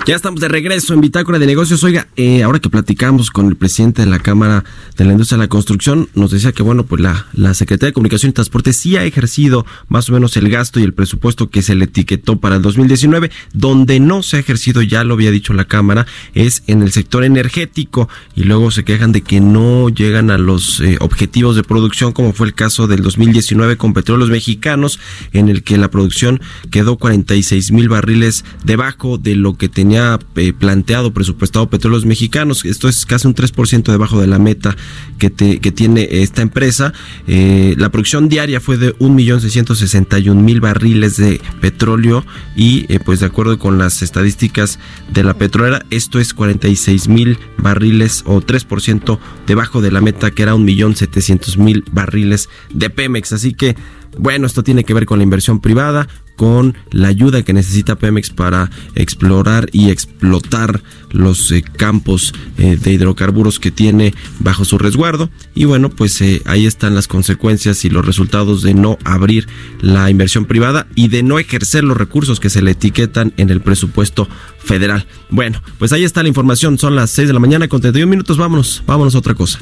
[0.05, 1.85] Ya estamos de regreso en Bitácora de Negocios.
[1.85, 4.65] Oiga, eh, ahora que platicamos con el presidente de la Cámara
[4.97, 7.93] de la Industria de la Construcción, nos decía que, bueno, pues la, la Secretaría de
[7.93, 11.63] Comunicación y Transporte sí ha ejercido más o menos el gasto y el presupuesto que
[11.63, 13.31] se le etiquetó para el 2019.
[13.53, 17.23] Donde no se ha ejercido, ya lo había dicho la Cámara, es en el sector
[17.23, 22.11] energético y luego se quejan de que no llegan a los eh, objetivos de producción,
[22.11, 24.99] como fue el caso del 2019 con petróleos mexicanos,
[25.33, 26.41] en el que la producción
[26.73, 32.65] quedó 46 mil barriles debajo de lo que tenía eh, planteado, presupuestado petróleos mexicanos.
[32.65, 34.77] Esto es casi un 3% debajo de la meta
[35.19, 36.93] que, tiene esta empresa.
[37.27, 42.25] Eh, la producción diaria fue de 1.661.000 barriles de petróleo
[42.57, 44.79] y eh, pues de acuerdo con las estadísticas
[45.13, 50.55] de la petrolera, esto es 46.000 barriles o 3% debajo de la meta que era
[50.55, 53.33] 1.700.000 barriles de Pemex.
[53.33, 53.77] Así que
[54.19, 58.31] bueno, esto tiene que ver con la inversión privada, con la ayuda que necesita Pemex
[58.31, 65.31] para explorar y explotar los eh, campos eh, de hidrocarburos que tiene bajo su resguardo.
[65.55, 69.49] Y bueno, pues eh, ahí están las consecuencias y los resultados de no abrir
[69.81, 73.61] la inversión privada y de no ejercer los recursos que se le etiquetan en el
[73.61, 75.07] presupuesto federal.
[75.31, 76.79] Bueno, pues ahí está la información.
[76.79, 78.37] Son las 6 de la mañana con 31 minutos.
[78.37, 79.59] Vámonos, vámonos a otra cosa.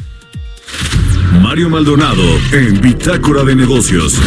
[1.43, 4.19] Mario Maldonado en Bitácora de Negocios.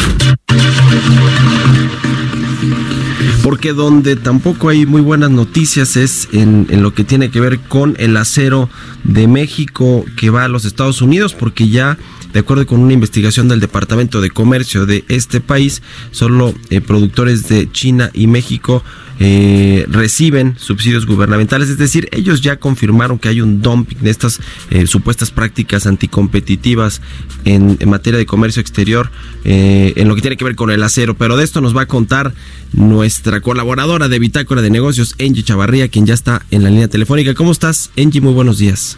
[3.44, 7.96] Porque donde tampoco hay muy buenas noticias es en, lo que tiene que ver con
[8.00, 8.70] el acero
[9.04, 11.98] de México que va a los Estados Unidos, porque ya
[12.34, 17.48] De acuerdo con una investigación del Departamento de Comercio de este país, solo eh, productores
[17.48, 18.84] de China y México
[19.26, 24.42] eh, reciben subsidios gubernamentales, es decir, ellos ya confirmaron que hay un dumping de estas
[24.70, 27.02] eh, supuestas prácticas anticompetitivas
[27.46, 29.12] en, materia de comercio exterior,
[29.46, 31.84] eh, en lo que tiene que ver con el acero, pero de esto nos va
[31.84, 32.34] a contar
[32.74, 37.34] nuestra colaboradora de Bitácora de Negocios, Angie Chavarría, quien ya está en la línea telefónica.
[37.34, 38.20] ¿Cómo estás, Angie?
[38.20, 38.98] Muy buenos días.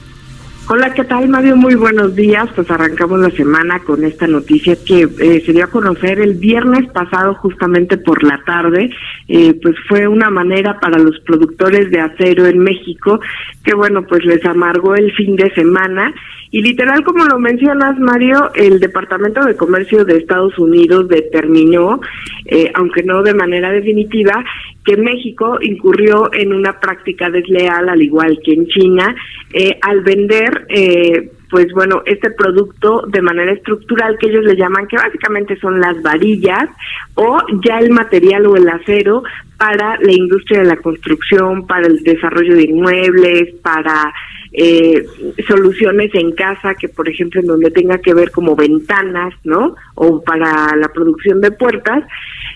[0.67, 1.55] Hola, ¿qué tal Mario?
[1.55, 2.49] Muy buenos días.
[2.55, 6.89] Pues arrancamos la semana con esta noticia que eh, se dio a conocer el viernes
[6.91, 8.89] pasado justamente por la tarde.
[9.27, 13.19] Eh, pues fue una manera para los productores de acero en México
[13.63, 16.11] que bueno, pues les amargó el fin de semana
[16.51, 21.99] y literal, como lo mencionas, Mario, el Departamento de Comercio de Estados Unidos determinó,
[22.45, 24.43] eh, aunque no de manera definitiva,
[24.83, 29.15] que México incurrió en una práctica desleal, al igual que en China,
[29.51, 34.87] eh, al vender, eh, pues bueno, este producto de manera estructural que ellos le llaman,
[34.87, 36.69] que básicamente son las varillas
[37.15, 39.23] o ya el material o el acero
[39.57, 44.13] para la industria de la construcción, para el desarrollo de inmuebles, para
[44.57, 45.05] eh,
[45.47, 49.75] soluciones en casa que por ejemplo en donde tenga que ver como ventanas, ¿no?
[49.95, 52.03] O para la producción de puertas,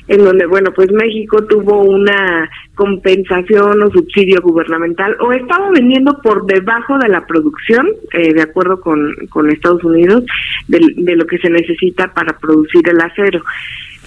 [0.08, 6.46] en donde bueno pues México tuvo una compensación o subsidio gubernamental o estaba vendiendo por
[6.46, 10.24] debajo de la producción, eh, de acuerdo con, con Estados Unidos,
[10.68, 13.44] de, de lo que se necesita para producir el acero.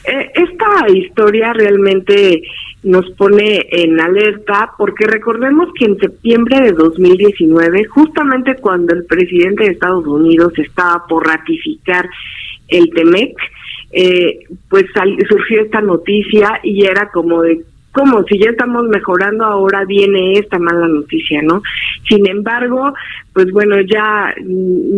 [0.05, 2.43] Eh, esta historia realmente
[2.83, 9.65] nos pone en alerta porque recordemos que en septiembre de 2019, justamente cuando el presidente
[9.65, 12.09] de Estados Unidos estaba por ratificar
[12.69, 13.37] el TEMEC,
[13.93, 14.87] eh, pues
[15.29, 17.63] surgió esta noticia y era como de
[17.93, 21.63] como si ya estamos mejorando, ahora viene esta mala noticia, ¿no?
[22.09, 22.95] Sin embargo,
[23.33, 24.35] pues bueno, ya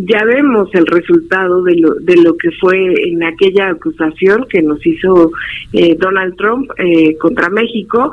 [0.04, 4.84] ya vemos el resultado de lo de lo que fue en aquella acusación que nos
[4.86, 5.32] hizo
[5.72, 8.12] eh, Donald Trump eh, contra México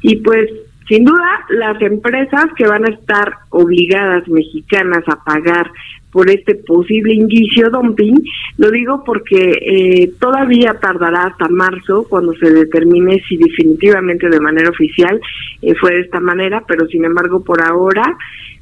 [0.00, 0.50] y pues
[0.92, 5.70] sin duda las empresas que van a estar obligadas mexicanas a pagar
[6.10, 8.22] por este posible indicio dumping.
[8.58, 14.68] Lo digo porque eh, todavía tardará hasta marzo cuando se determine si definitivamente de manera
[14.68, 15.18] oficial
[15.62, 18.14] eh, fue de esta manera, pero sin embargo por ahora,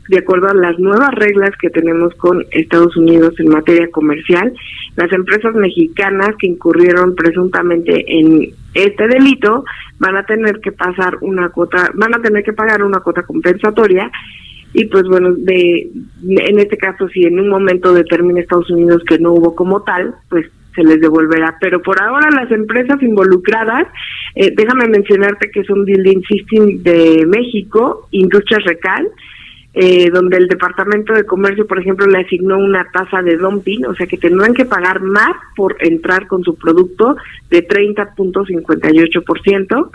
[0.08, 4.52] de acuerdo a las nuevas reglas que tenemos con Estados Unidos en materia comercial,
[4.96, 9.64] las empresas mexicanas que incurrieron presuntamente en este delito
[9.98, 14.10] van a tener que pasar una cuota, van a tener que pagar una cuota compensatoria
[14.72, 15.90] y pues bueno, de
[16.28, 20.14] en este caso si en un momento determina Estados Unidos que no hubo como tal,
[20.28, 21.56] pues se les devolverá.
[21.60, 23.88] Pero por ahora las empresas involucradas,
[24.34, 29.08] eh, déjame mencionarte que son Building System de México, Industrias Recal,
[29.72, 33.94] eh, donde el Departamento de Comercio, por ejemplo, le asignó una tasa de dumping, o
[33.94, 37.16] sea que tendrán que pagar más por entrar con su producto
[37.50, 39.90] de 30.58%.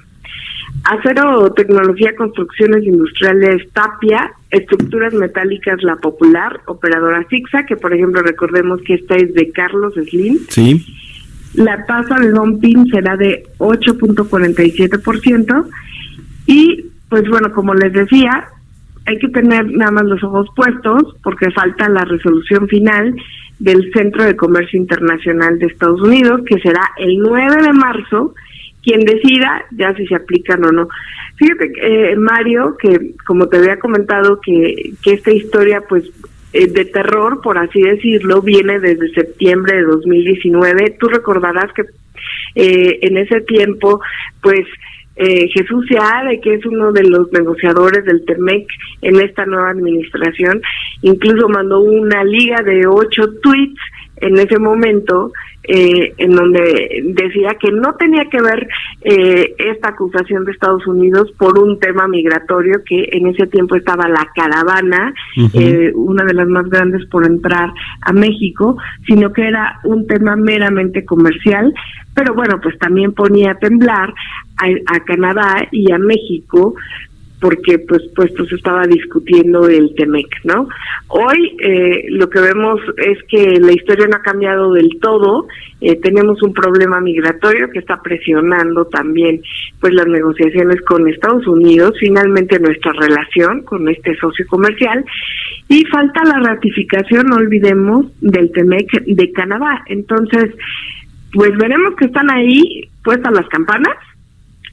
[0.83, 8.79] Acero Tecnología Construcciones Industriales Tapia, Estructuras Metálicas La Popular, Operadora Fixa, que por ejemplo recordemos
[8.81, 10.39] que esta es de Carlos Slim.
[10.49, 10.85] Sí.
[11.55, 15.67] La tasa de dumping será de 8.47%
[16.45, 18.49] y pues bueno, como les decía,
[19.05, 23.15] hay que tener nada más los ojos puestos porque falta la resolución final
[23.59, 28.33] del Centro de Comercio Internacional de Estados Unidos, que será el 9 de marzo
[28.85, 30.87] quien decida ya si se aplican o no.
[31.37, 36.05] Fíjate, eh, Mario, que como te había comentado, que, que esta historia, pues,
[36.53, 40.97] eh, de terror, por así decirlo, viene desde septiembre de 2019.
[40.99, 41.83] Tú recordarás que
[42.53, 44.01] eh, en ese tiempo,
[44.41, 44.65] pues,
[45.15, 48.67] eh, Jesús Seade, que es uno de los negociadores del TEMEC
[49.01, 50.61] en esta nueva administración,
[51.01, 53.79] incluso mandó una liga de ocho tweets
[54.17, 55.31] en ese momento
[55.67, 58.67] eh, en donde decía que no tenía que ver
[59.01, 64.07] eh, esta acusación de Estados Unidos por un tema migratorio que en ese tiempo estaba
[64.07, 65.13] la caravana,
[65.53, 70.35] eh, una de las más grandes por entrar a México, sino que era un tema
[70.35, 71.73] meramente comercial,
[72.13, 74.13] pero bueno, pues también ponía a temblar
[74.57, 76.75] a Canadá y a México
[77.45, 80.67] porque pues puesto se estaba discutiendo el Temec, ¿no?
[81.09, 85.45] Hoy eh, lo que vemos es que la historia no ha cambiado del todo,
[85.79, 89.43] eh, tenemos un problema migratorio que está presionando también
[89.79, 95.05] pues las negociaciones con Estados Unidos, finalmente nuestra relación con este socio comercial
[95.67, 99.83] y falta la ratificación, no olvidemos, del Temec de Canadá.
[99.85, 100.49] Entonces,
[101.31, 103.93] pues veremos que están ahí puestas las campanas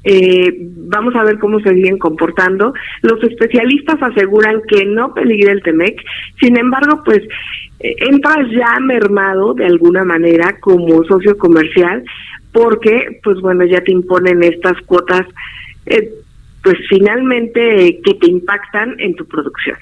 [0.05, 2.75] eh, vamos a ver cómo se siguen comportando.
[3.03, 6.01] Los especialistas aseguran que no peligra el TEMEC,
[6.41, 7.21] sin embargo, pues
[7.81, 12.05] eh, entras ya mermado de alguna manera como socio comercial
[12.53, 15.27] porque pues bueno ya te imponen estas cuotas
[15.87, 16.11] eh,
[16.63, 19.77] pues finalmente que te impactan en tu producción.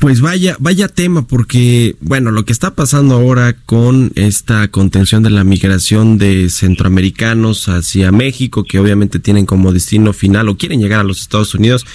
[0.00, 5.30] Pues vaya, vaya tema, porque, bueno, lo que está pasando ahora con esta contención de
[5.30, 11.00] la migración de centroamericanos hacia México, que obviamente tienen como destino final o quieren llegar
[11.00, 11.86] a los Estados Unidos,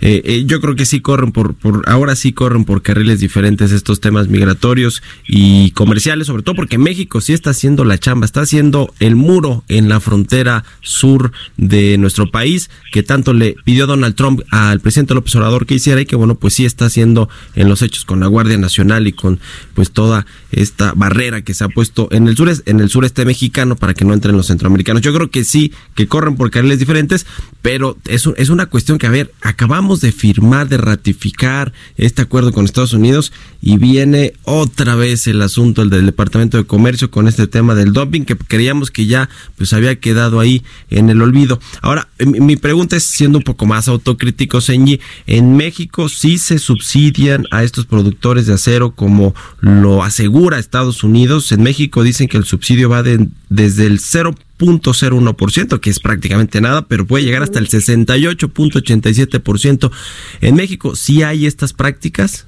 [0.00, 3.72] eh, eh, yo creo que sí corren por, por, ahora sí corren por carriles diferentes
[3.72, 8.42] estos temas migratorios y comerciales, sobre todo porque México sí está haciendo la chamba, está
[8.42, 14.14] haciendo el muro en la frontera sur de nuestro país, que tanto le pidió Donald
[14.14, 17.82] Trump al presidente López Obrador que hiciera que, bueno, pues sí está haciendo en los
[17.82, 19.40] hechos con la Guardia Nacional y con
[19.74, 23.76] pues toda esta barrera que se ha puesto en el sureste, en el sureste mexicano
[23.76, 25.02] para que no entren los centroamericanos.
[25.02, 27.26] Yo creo que sí, que corren por carriles diferentes,
[27.62, 32.52] pero es, es una cuestión que, a ver, acabamos de firmar, de ratificar este acuerdo
[32.52, 37.28] con Estados Unidos y viene otra vez el asunto el del Departamento de Comercio con
[37.28, 41.60] este tema del dumping que creíamos que ya pues había quedado ahí en el olvido.
[41.80, 47.44] Ahora, mi pregunta es siendo un poco más autocrítico, Senji, en México sí se subsidian
[47.50, 51.52] a estos productores de acero como lo asegura Estados Unidos.
[51.52, 56.86] En México dicen que el subsidio va de, desde el 0.01%, que es prácticamente nada,
[56.88, 59.90] pero puede llegar hasta el 68.87%.
[60.40, 62.46] En México, ¿sí hay estas prácticas?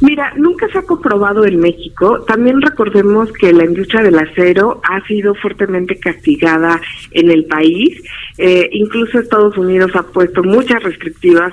[0.00, 2.24] Mira, nunca se ha comprobado en México.
[2.26, 6.80] También recordemos que la industria del acero ha sido fuertemente castigada
[7.10, 8.00] en el país.
[8.36, 11.52] Eh, incluso Estados Unidos ha puesto muchas restrictivas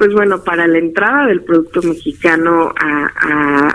[0.00, 3.68] pues bueno, para la entrada del producto mexicano a,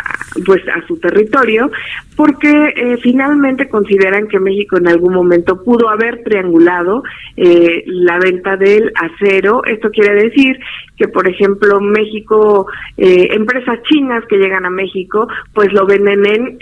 [0.44, 1.70] pues a su territorio,
[2.16, 7.04] porque eh, finalmente consideran que México en algún momento pudo haber triangulado
[7.38, 9.64] eh, la venta del acero.
[9.66, 10.60] Esto quiere decir
[10.98, 12.68] que, por ejemplo, México,
[12.98, 16.58] eh, empresas chinas que llegan a México, pues lo venden en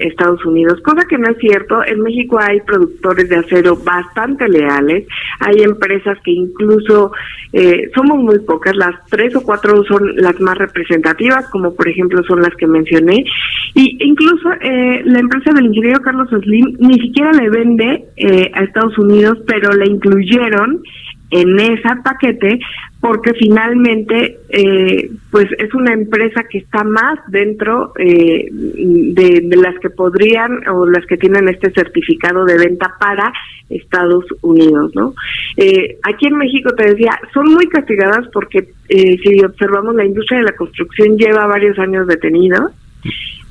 [0.00, 1.82] Estados Unidos, cosa que no es cierto.
[1.84, 5.06] En México hay productores de acero bastante leales,
[5.40, 7.12] hay empresas que incluso
[7.94, 12.42] somos muy pocas, las tres o cuatro son las más representativas, como por ejemplo son
[12.42, 13.24] las que mencioné,
[13.74, 18.62] y incluso eh, la empresa del ingeniero Carlos Slim ni siquiera le vende eh, a
[18.62, 20.82] Estados Unidos, pero le incluyeron
[21.30, 22.58] en ese paquete
[23.00, 29.88] porque finalmente eh, pues es una empresa que está más dentro eh, de, las que
[29.88, 33.32] podrían o las que tienen este certificado de venta para
[33.70, 35.14] Estados Unidos, ¿no?
[35.56, 40.46] Eh, aquí en México te decía, son muy castigadas porque si observamos la industria de
[40.46, 42.72] la construcción lleva varios años detenidos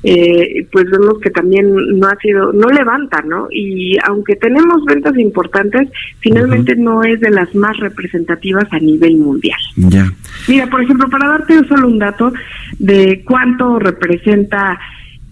[0.02, 3.48] eh, pues vemos que también no ha sido, no levanta, ¿no?
[3.50, 5.88] Y aunque tenemos ventas importantes,
[6.20, 9.60] finalmente no es de las más representativas a nivel mundial.
[9.76, 10.10] Ya.
[10.48, 12.32] Mira, por ejemplo, para darte solo un dato
[12.78, 14.78] de cuánto representa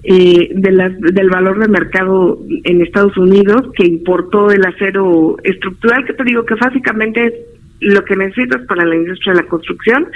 [0.04, 6.04] eh, de las, del valor de mercado en Estados Unidos que importó el acero estructural,
[6.04, 7.34] que te digo que básicamente es
[7.80, 10.06] lo que necesitas para la industria de la construcción,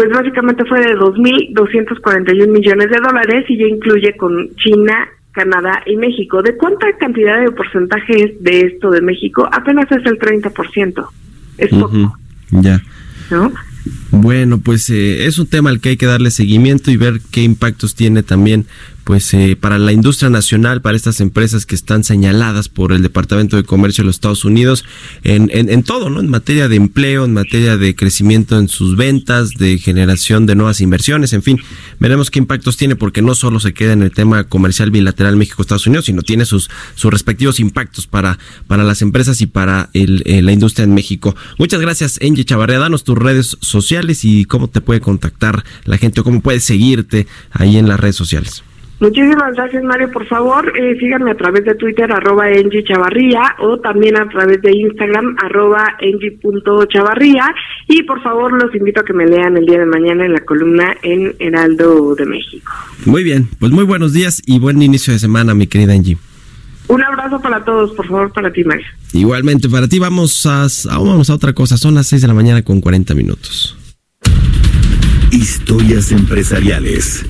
[0.00, 4.94] pues básicamente fue de 2.241 millones de dólares y ya incluye con China,
[5.30, 6.40] Canadá y México.
[6.40, 9.46] ¿De cuánta cantidad de porcentaje es de esto de México?
[9.52, 11.06] Apenas es el 30%.
[11.58, 12.16] Es poco.
[12.50, 12.80] Ya.
[13.30, 13.52] ¿No?
[14.10, 17.42] Bueno, pues eh, es un tema al que hay que darle seguimiento y ver qué
[17.42, 18.64] impactos tiene también
[19.10, 23.56] pues eh, para la industria nacional, para estas empresas que están señaladas por el Departamento
[23.56, 24.84] de Comercio de los Estados Unidos
[25.24, 26.20] en, en, todo, ¿no?
[26.20, 30.80] En materia de empleo, en materia de crecimiento en sus ventas, de generación de nuevas
[30.80, 31.58] inversiones, en fin,
[31.98, 35.88] veremos qué impactos tiene porque no solo se queda en el tema comercial bilateral México-Estados
[35.88, 36.70] Unidos, sino tiene sus,
[37.02, 38.38] respectivos impactos para,
[38.68, 41.34] para las empresas y para el, eh, la industria en México.
[41.58, 42.78] Muchas gracias, Angie Chavarría.
[42.78, 47.76] Danos tus redes sociales y cómo te puede contactar la gente cómo puede seguirte ahí
[47.76, 48.62] en las redes sociales.
[49.00, 50.10] Muchísimas gracias, Mario.
[50.12, 52.44] Por favor, eh, síganme a través de Twitter, arroba
[52.86, 55.96] Chavarría, o también a través de Instagram, arroba
[56.92, 57.54] Chavarría.
[57.88, 60.40] Y por favor, los invito a que me lean el día de mañana en la
[60.40, 62.70] columna en Heraldo de México.
[63.06, 66.18] Muy bien, pues muy buenos días y buen inicio de semana, mi querida Angie.
[66.88, 68.86] Un abrazo para todos, por favor, para ti, Mario.
[69.14, 71.78] Igualmente, para ti, vamos a, vamos a otra cosa.
[71.78, 73.78] Son las 6 de la mañana con 40 minutos.
[75.30, 77.24] Historias empresariales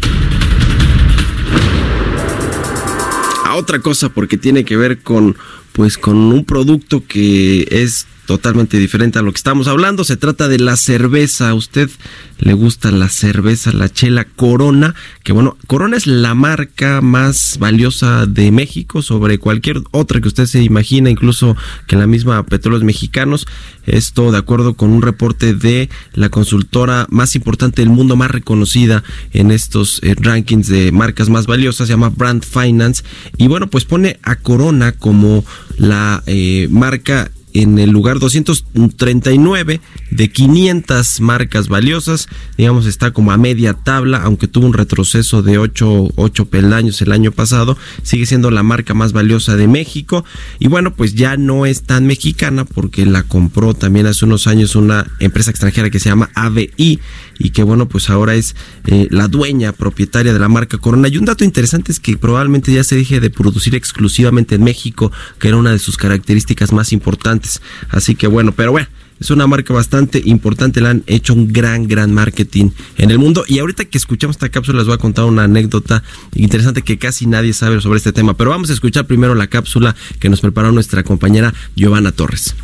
[3.57, 5.37] otra cosa porque tiene que ver con
[5.73, 10.05] pues con un producto que es totalmente diferente a lo que estamos hablando.
[10.05, 11.49] Se trata de la cerveza.
[11.49, 11.91] ¿A usted
[12.39, 14.95] le gusta la cerveza, la chela Corona?
[15.25, 20.47] Que bueno, Corona es la marca más valiosa de México sobre cualquier otra que usted
[20.47, 21.57] se imagina, incluso
[21.89, 23.49] que la misma Petróleos Mexicanos.
[23.85, 29.03] Esto de acuerdo con un reporte de la consultora más importante del mundo, más reconocida
[29.33, 33.03] en estos eh, rankings de marcas más valiosas, se llama Brand Finance.
[33.39, 35.45] Y bueno, pues pone a Corona como
[35.79, 39.81] la eh, marca en el lugar 239
[40.11, 42.29] de 500 marcas valiosas.
[42.57, 47.13] Digamos, está como a media tabla, aunque tuvo un retroceso de 8, 8 peldaños el
[47.13, 47.77] año pasado.
[48.03, 50.25] Sigue siendo la marca más valiosa de México.
[50.59, 54.77] Y bueno, pues ya no es tan mexicana porque la compró también hace unos años
[54.77, 57.01] una empresa extranjera que se llama ABI
[57.41, 58.55] y que bueno, pues ahora es
[58.87, 61.09] eh, la dueña propietaria de la marca Corona.
[61.09, 65.11] Y un dato interesante es que probablemente ya se dije de producir exclusivamente en México,
[65.39, 67.63] que era una de sus características más importantes.
[67.89, 68.87] Así que bueno, pero bueno.
[69.19, 73.45] Es una marca bastante importante, le han hecho un gran, gran marketing en el mundo.
[73.47, 76.03] Y ahorita que escuchamos esta cápsula les voy a contar una anécdota
[76.35, 78.35] interesante que casi nadie sabe sobre este tema.
[78.35, 82.55] Pero vamos a escuchar primero la cápsula que nos preparó nuestra compañera Giovanna Torres.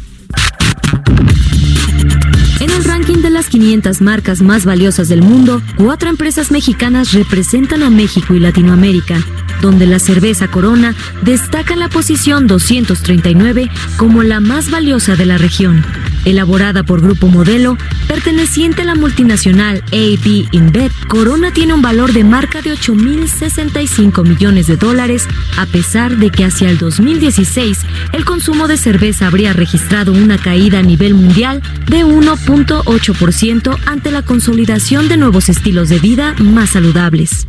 [2.67, 7.85] En el ranking de las 500 marcas más valiosas del mundo, cuatro empresas mexicanas representan
[7.85, 9.25] a México y Latinoamérica,
[9.63, 10.93] donde la cerveza Corona
[11.23, 15.85] destaca en la posición 239 como la más valiosa de la región.
[16.27, 22.25] Elaborada por Grupo Modelo, perteneciente a la multinacional AP InBev, Corona tiene un valor de
[22.25, 27.79] marca de 8.065 millones de dólares, a pesar de que hacia el 2016
[28.13, 34.23] el consumo de cerveza habría registrado una caída a nivel mundial de 1.8% ante la
[34.23, 37.47] consolidación de nuevos estilos de vida más saludables.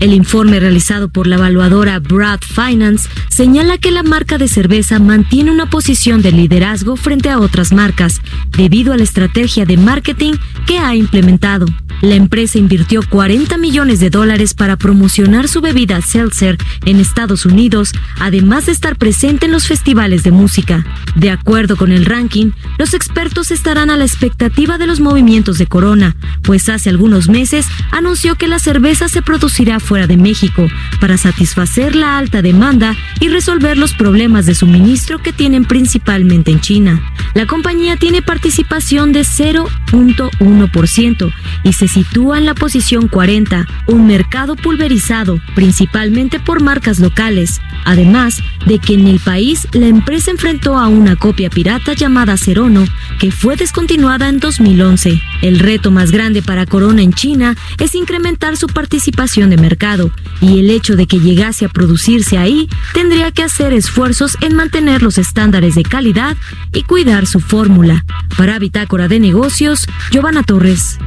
[0.00, 5.50] El informe realizado por la evaluadora Brad Finance señala que la marca de cerveza mantiene
[5.50, 8.20] una posición de liderazgo frente a otras marcas
[8.56, 10.34] debido a la estrategia de marketing
[10.66, 11.66] que ha implementado.
[12.00, 17.92] La empresa invirtió 40 millones de dólares para promocionar su bebida Seltzer en Estados Unidos,
[18.20, 20.86] además de estar presente en los festivales de música.
[21.16, 25.66] De acuerdo con el ranking, los expertos estarán a la expectativa de los movimientos de
[25.66, 30.68] Corona, pues hace algunos meses anunció que la cerveza se producirá fuera de México
[31.00, 36.60] para satisfacer la alta demanda y resolver los problemas de suministro que tienen principalmente en
[36.60, 37.02] China.
[37.34, 41.32] La compañía tiene participación de 0.1%
[41.64, 48.42] y se sitúa en la posición 40, un mercado pulverizado principalmente por marcas locales, además
[48.66, 52.84] de que en el país la empresa enfrentó a una copia pirata llamada Cerono
[53.18, 55.20] que fue descontinuada en 2011.
[55.42, 60.10] El reto más grande para Corona en China es incrementar su participación de mercado
[60.40, 65.02] y el hecho de que llegase a producirse ahí tendría que hacer esfuerzos en mantener
[65.02, 66.36] los estándares de calidad
[66.72, 68.04] y cuidar su fórmula.
[68.36, 70.98] Para Bitácora de Negocios, Giovanna Torres.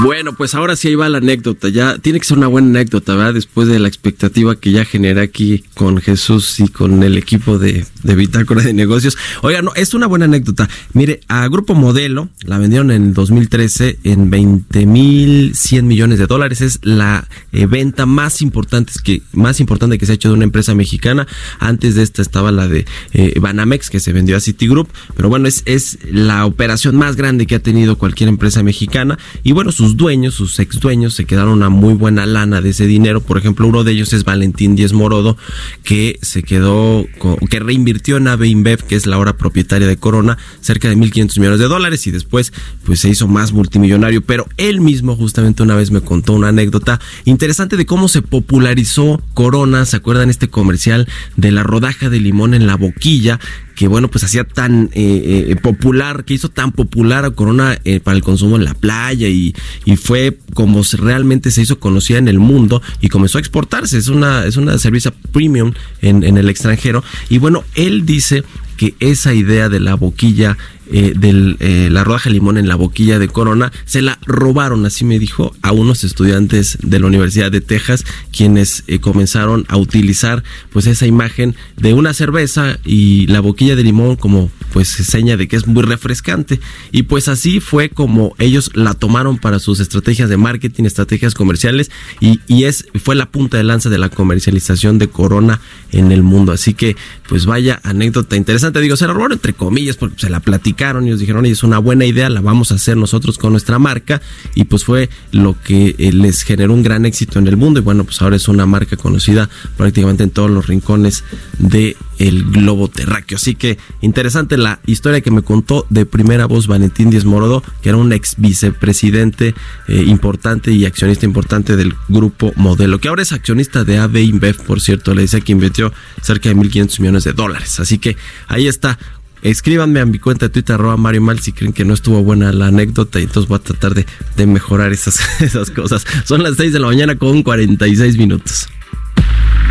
[0.02, 1.68] Bueno, pues ahora sí ahí va la anécdota.
[1.68, 3.34] Ya tiene que ser una buena anécdota, ¿verdad?
[3.34, 7.86] Después de la expectativa que ya genera aquí con Jesús y con el equipo de,
[8.02, 9.16] de Bitácora de Negocios.
[9.42, 10.68] Oiga, no, es una buena anécdota.
[10.94, 16.26] Mire, a Grupo Modelo la vendieron en el 2013 en 20 mil 100 millones de
[16.26, 16.60] dólares.
[16.60, 20.44] Es la eh, venta más importante, que, más importante que se ha hecho de una
[20.44, 21.28] empresa mexicana.
[21.60, 24.88] Antes de esta estaba la de eh, Banamex, que se vendió a Citigroup.
[25.16, 29.20] Pero bueno, es, es la operación más grande que ha tenido cualquier empresa mexicana.
[29.44, 32.70] Y bueno, su sus dueños, sus ex dueños, se quedaron una muy buena lana de
[32.70, 33.20] ese dinero.
[33.20, 35.36] Por ejemplo, uno de ellos es Valentín Díez Morodo,
[35.82, 37.06] que se quedó,
[37.50, 41.38] que reinvirtió en Ave InBev, que es la ahora propietaria de Corona, cerca de 1.500
[41.38, 42.54] millones de dólares y después
[42.84, 44.22] pues se hizo más multimillonario.
[44.22, 49.22] Pero él mismo justamente una vez me contó una anécdota interesante de cómo se popularizó
[49.34, 49.84] Corona.
[49.84, 51.06] ¿Se acuerdan este comercial
[51.36, 53.38] de la rodaja de limón en la boquilla?
[53.74, 58.00] Que bueno, pues hacía tan eh, eh, popular, que hizo tan popular a Corona eh,
[58.00, 59.54] para el consumo en la playa y,
[59.84, 63.98] y fue como realmente se hizo conocida en el mundo y comenzó a exportarse.
[63.98, 65.72] Es una, es una cerveza premium
[66.02, 67.02] en, en el extranjero.
[67.28, 68.44] Y bueno, él dice
[68.76, 70.56] que esa idea de la boquilla
[70.92, 73.72] eh, de eh, la rodaja de limón en la boquilla de Corona.
[73.86, 78.04] Se la robaron, así me dijo, a unos estudiantes de la Universidad de Texas,
[78.36, 83.82] quienes eh, comenzaron a utilizar pues esa imagen de una cerveza y la boquilla de
[83.82, 86.60] limón como pues seña de que es muy refrescante.
[86.92, 91.90] Y pues así fue como ellos la tomaron para sus estrategias de marketing, estrategias comerciales
[92.20, 95.60] y, y es fue la punta de lanza de la comercialización de Corona
[95.92, 96.96] en el mundo, así que
[97.28, 101.10] pues vaya anécdota interesante, digo, se la robaron entre comillas porque se la platicaron y
[101.10, 104.20] nos dijeron, es una buena idea, la vamos a hacer nosotros con nuestra marca
[104.54, 107.82] y pues fue lo que eh, les generó un gran éxito en el mundo y
[107.82, 111.24] bueno, pues ahora es una marca conocida prácticamente en todos los rincones
[111.58, 113.36] de el globo terráqueo.
[113.36, 117.88] Así que interesante la historia que me contó de primera voz Valentín Díaz Morodo, que
[117.88, 119.54] era un ex vicepresidente
[119.88, 124.62] eh, importante y accionista importante del grupo Modelo, que ahora es accionista de AB InBev,
[124.64, 127.80] por cierto, le dice que invirtió cerca de 1.500 millones de dólares.
[127.80, 128.16] Así que
[128.48, 128.98] ahí está.
[129.44, 132.50] Escríbanme a mi cuenta de Twitter, arroba Mario Mal, si creen que no estuvo buena
[132.50, 133.20] la anécdota.
[133.20, 136.06] Y entonces voy a tratar de, de mejorar esas, esas cosas.
[136.24, 138.68] Son las 6 de la mañana con 46 minutos.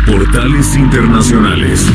[0.06, 1.86] Portales Internacionales.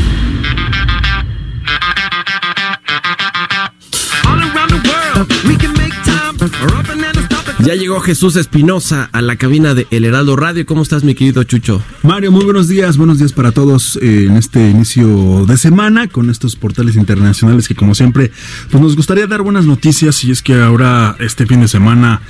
[7.62, 10.64] Ya llegó Jesús Espinosa a la cabina de El Heraldo Radio.
[10.64, 11.82] ¿Cómo estás, mi querido Chucho?
[12.02, 12.96] Mario, muy buenos días.
[12.96, 17.74] Buenos días para todos eh, en este inicio de semana con estos portales internacionales que,
[17.74, 18.32] como siempre,
[18.70, 20.24] pues nos gustaría dar buenas noticias.
[20.24, 22.22] Y es que ahora, este fin de semana,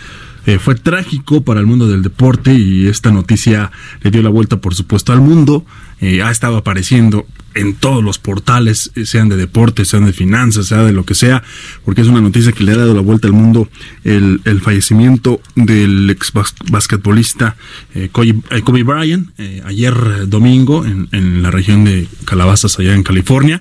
[0.47, 3.71] eh, fue trágico para el mundo del deporte y esta noticia
[4.03, 5.65] le dio la vuelta, por supuesto, al mundo.
[6.01, 10.67] Eh, ha estado apareciendo en todos los portales, eh, sean de deporte, sean de finanzas,
[10.67, 11.43] sea de lo que sea,
[11.85, 13.69] porque es una noticia que le ha dado la vuelta al mundo
[14.05, 16.33] el, el fallecimiento del ex
[16.71, 17.57] basquetbolista
[18.13, 19.31] Kobe, Bryant
[19.65, 23.61] ayer domingo en, en la región de Calabazas, allá en California.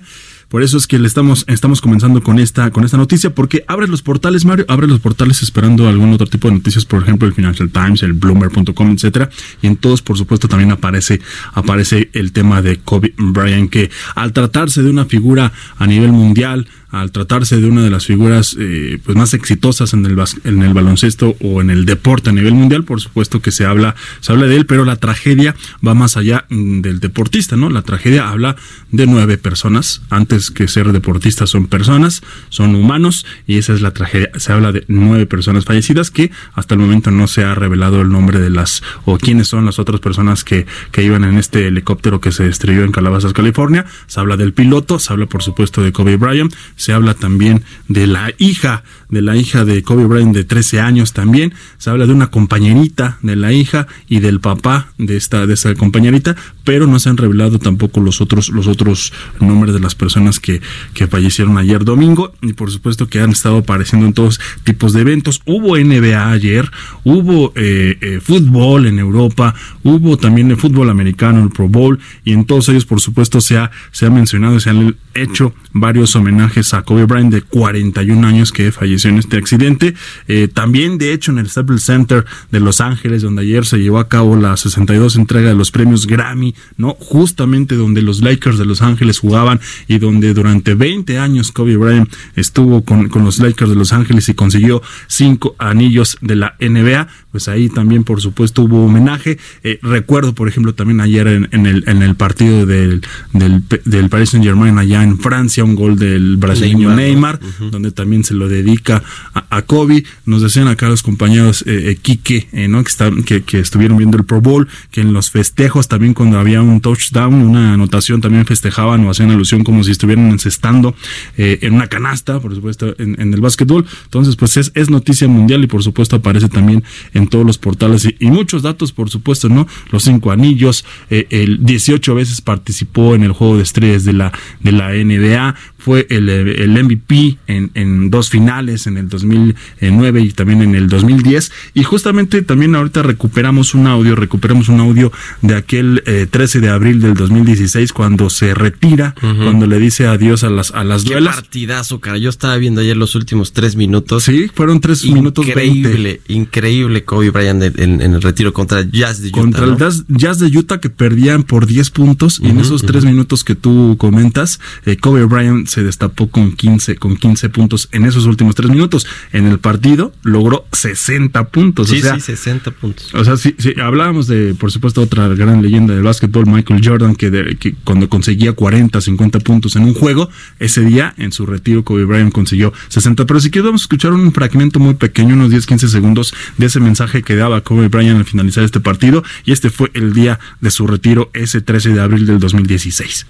[0.50, 3.86] Por eso es que le estamos, estamos comenzando con esta, con esta noticia, porque abre
[3.86, 7.34] los portales, Mario, abre los portales esperando algún otro tipo de noticias, por ejemplo, el
[7.34, 9.30] Financial Times, el Bloomberg.com, etcétera,
[9.62, 11.20] y en todos, por supuesto, también aparece,
[11.54, 16.66] aparece el tema de Kobe Bryant, que al tratarse de una figura a nivel mundial,
[16.90, 20.74] al tratarse de una de las figuras eh, pues más exitosas en el, en el
[20.74, 24.46] baloncesto o en el deporte a nivel mundial, por supuesto que se habla, se habla
[24.46, 25.54] de él, pero la tragedia
[25.86, 27.70] va más allá mm, del deportista, ¿no?
[27.70, 28.56] La tragedia habla
[28.90, 33.92] de nueve personas, antes que ser deportistas son personas, son humanos, y esa es la
[33.92, 34.30] tragedia.
[34.36, 38.08] Se habla de nueve personas fallecidas que hasta el momento no se ha revelado el
[38.08, 42.20] nombre de las o quiénes son las otras personas que, que iban en este helicóptero
[42.20, 43.86] que se estrelló en Calabazas, California.
[44.06, 48.06] Se habla del piloto, se habla por supuesto de Kobe Bryant, se habla también de
[48.06, 52.14] la hija, de la hija de Kobe Bryant de 13 años también, se habla de
[52.14, 56.98] una compañerita de la hija y del papá de esta, de esa compañerita, pero no
[56.98, 60.62] se han revelado tampoco los otros, los otros nombres de las personas que,
[60.94, 65.02] que fallecieron ayer domingo, y por supuesto que han estado apareciendo en todos tipos de
[65.02, 65.42] eventos.
[65.44, 66.70] Hubo NBA ayer,
[67.04, 72.32] hubo eh, eh, fútbol en Europa, hubo también el fútbol americano, el Pro Bowl, y
[72.32, 76.69] en todos ellos, por supuesto, se ha, se ha mencionado, se han hecho varios homenajes
[76.74, 79.94] a Kobe Bryant de 41 años que falleció en este accidente.
[80.28, 83.98] Eh, también, de hecho, en el Staples Center de Los Ángeles, donde ayer se llevó
[83.98, 86.96] a cabo la 62 entrega de los premios Grammy, ¿no?
[86.98, 92.12] Justamente donde los Lakers de Los Ángeles jugaban y donde durante 20 años Kobe Bryant
[92.36, 97.08] estuvo con, con los Lakers de Los Ángeles y consiguió cinco anillos de la NBA
[97.30, 99.38] pues ahí también por supuesto hubo homenaje.
[99.62, 103.02] Eh, recuerdo, por ejemplo, también ayer en, el, en el partido del,
[103.32, 108.24] del, del, Paris Saint Germain allá en Francia, un gol del brasileño Neymar, donde también
[108.24, 109.02] se lo dedica
[109.32, 110.04] a, Kobe.
[110.26, 112.82] Nos decían acá los compañeros eh, eh Quique, eh, ¿no?
[112.82, 116.38] Que, está, que, que, estuvieron viendo el Pro Bowl, que en los festejos también cuando
[116.38, 120.94] había un touchdown, una anotación, también festejaban o hacían alusión como si estuvieran encestando
[121.36, 123.86] en una canasta, por supuesto, en, en el básquetbol.
[124.04, 128.08] Entonces, pues es, es noticia mundial y por supuesto aparece también en todos los portales
[128.18, 129.66] y, muchos datos, por supuesto, ¿no?
[129.90, 134.32] Los cinco anillos, eh, el 18 veces participó en el juego de estrellas de la,
[134.60, 140.30] de la NBA, fue el, el MVP en, en, dos finales, en el 2009 y
[140.32, 141.50] también en el 2010.
[141.74, 145.10] Y justamente también ahorita recuperamos un audio, recuperamos un audio
[145.42, 150.44] de aquel 13 eh, de abril del 2016 cuando se retira, cuando le dice adiós
[150.44, 152.18] a las, a las Qué partidazo, cara.
[152.18, 154.24] Yo estaba viendo ayer los últimos tres minutos.
[154.24, 159.30] Sí, fueron tres minutos Increíble, increíble Kobe Bryant en, en, el retiro contra Jazz de
[159.30, 159.40] Utah.
[159.40, 163.42] Contra el Jazz, de Utah que perdían por 10 puntos y en esos tres minutos
[163.42, 168.26] que tú comentas, eh, Kobe Bryant se destapó con 15, con 15 puntos en esos
[168.26, 169.08] últimos tres minutos.
[169.32, 171.88] En el partido logró 60 puntos.
[171.88, 173.12] Sí, sí, 60 puntos.
[173.12, 177.16] O sea, sí, sí, hablábamos de, por supuesto, otra gran leyenda del básquetbol, Michael Jordan,
[177.16, 180.30] que, que cuando conseguía 40, 50 puntos en un juego,
[180.60, 183.26] ese día en su retiro Kobe Bryant consiguió 60.
[183.26, 186.66] Pero si quieres vamos a escuchar un fragmento muy pequeño, unos 10, 15 segundos de
[186.66, 190.38] ese mensaje que daba Kobe Bryant al finalizar este partido y este fue el día
[190.60, 193.26] de su retiro ese 13 de abril del 2016.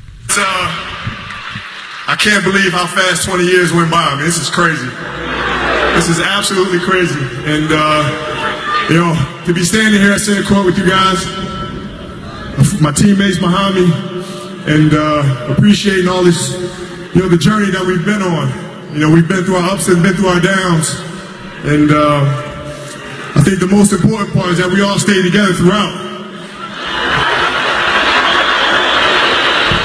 [2.11, 4.17] I can't believe how fast 20 years went by.
[4.21, 4.91] This is crazy.
[5.95, 7.21] This is absolutely crazy.
[7.47, 9.15] And, uh, you know,
[9.47, 11.23] to be standing here at with you guys,
[12.81, 13.87] my teammates behind me,
[14.67, 16.59] and uh, appreciating all this,
[17.15, 18.51] you know, the journey that we've been on.
[18.93, 20.99] You know, we've been through our ups and been through our downs.
[21.63, 22.50] And uh,
[23.35, 26.11] I think the most important part is that we all stay together throughout.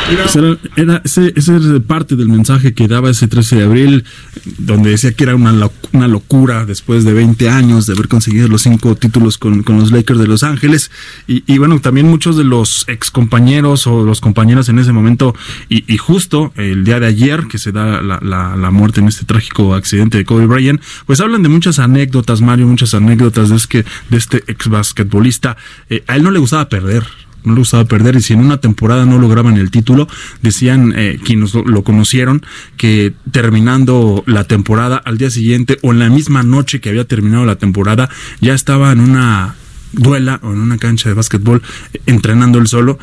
[0.07, 0.39] Esa
[0.75, 4.03] era, ese, ese era parte del mensaje que daba ese 13 de abril,
[4.59, 5.51] donde decía que era una,
[5.93, 9.91] una locura después de 20 años de haber conseguido los cinco títulos con, con los
[9.91, 10.91] Lakers de Los Ángeles.
[11.27, 15.33] Y, bueno, también muchos de los ex compañeros o los compañeros en ese momento,
[15.69, 19.25] y, justo el día de ayer que se da la, la- la muerte en este
[19.25, 23.65] trágico accidente de Kobe Bryant, pues hablan de muchas anécdotas, Mario, muchas anécdotas de, es
[23.65, 25.57] que, de este ex basquetbolista.
[25.89, 27.03] Eh, a él no le gustaba perder
[27.45, 30.07] no le gustaba perder y si en una temporada no lograban el título,
[30.41, 32.45] decían eh, quienes lo, conocieron
[32.77, 37.45] que terminando la temporada al día siguiente o en la misma noche que había terminado
[37.45, 38.09] la temporada
[38.41, 39.55] ya estaba en una
[39.93, 41.61] duela o en una cancha de básquetbol
[41.93, 42.97] eh, entrenando él solo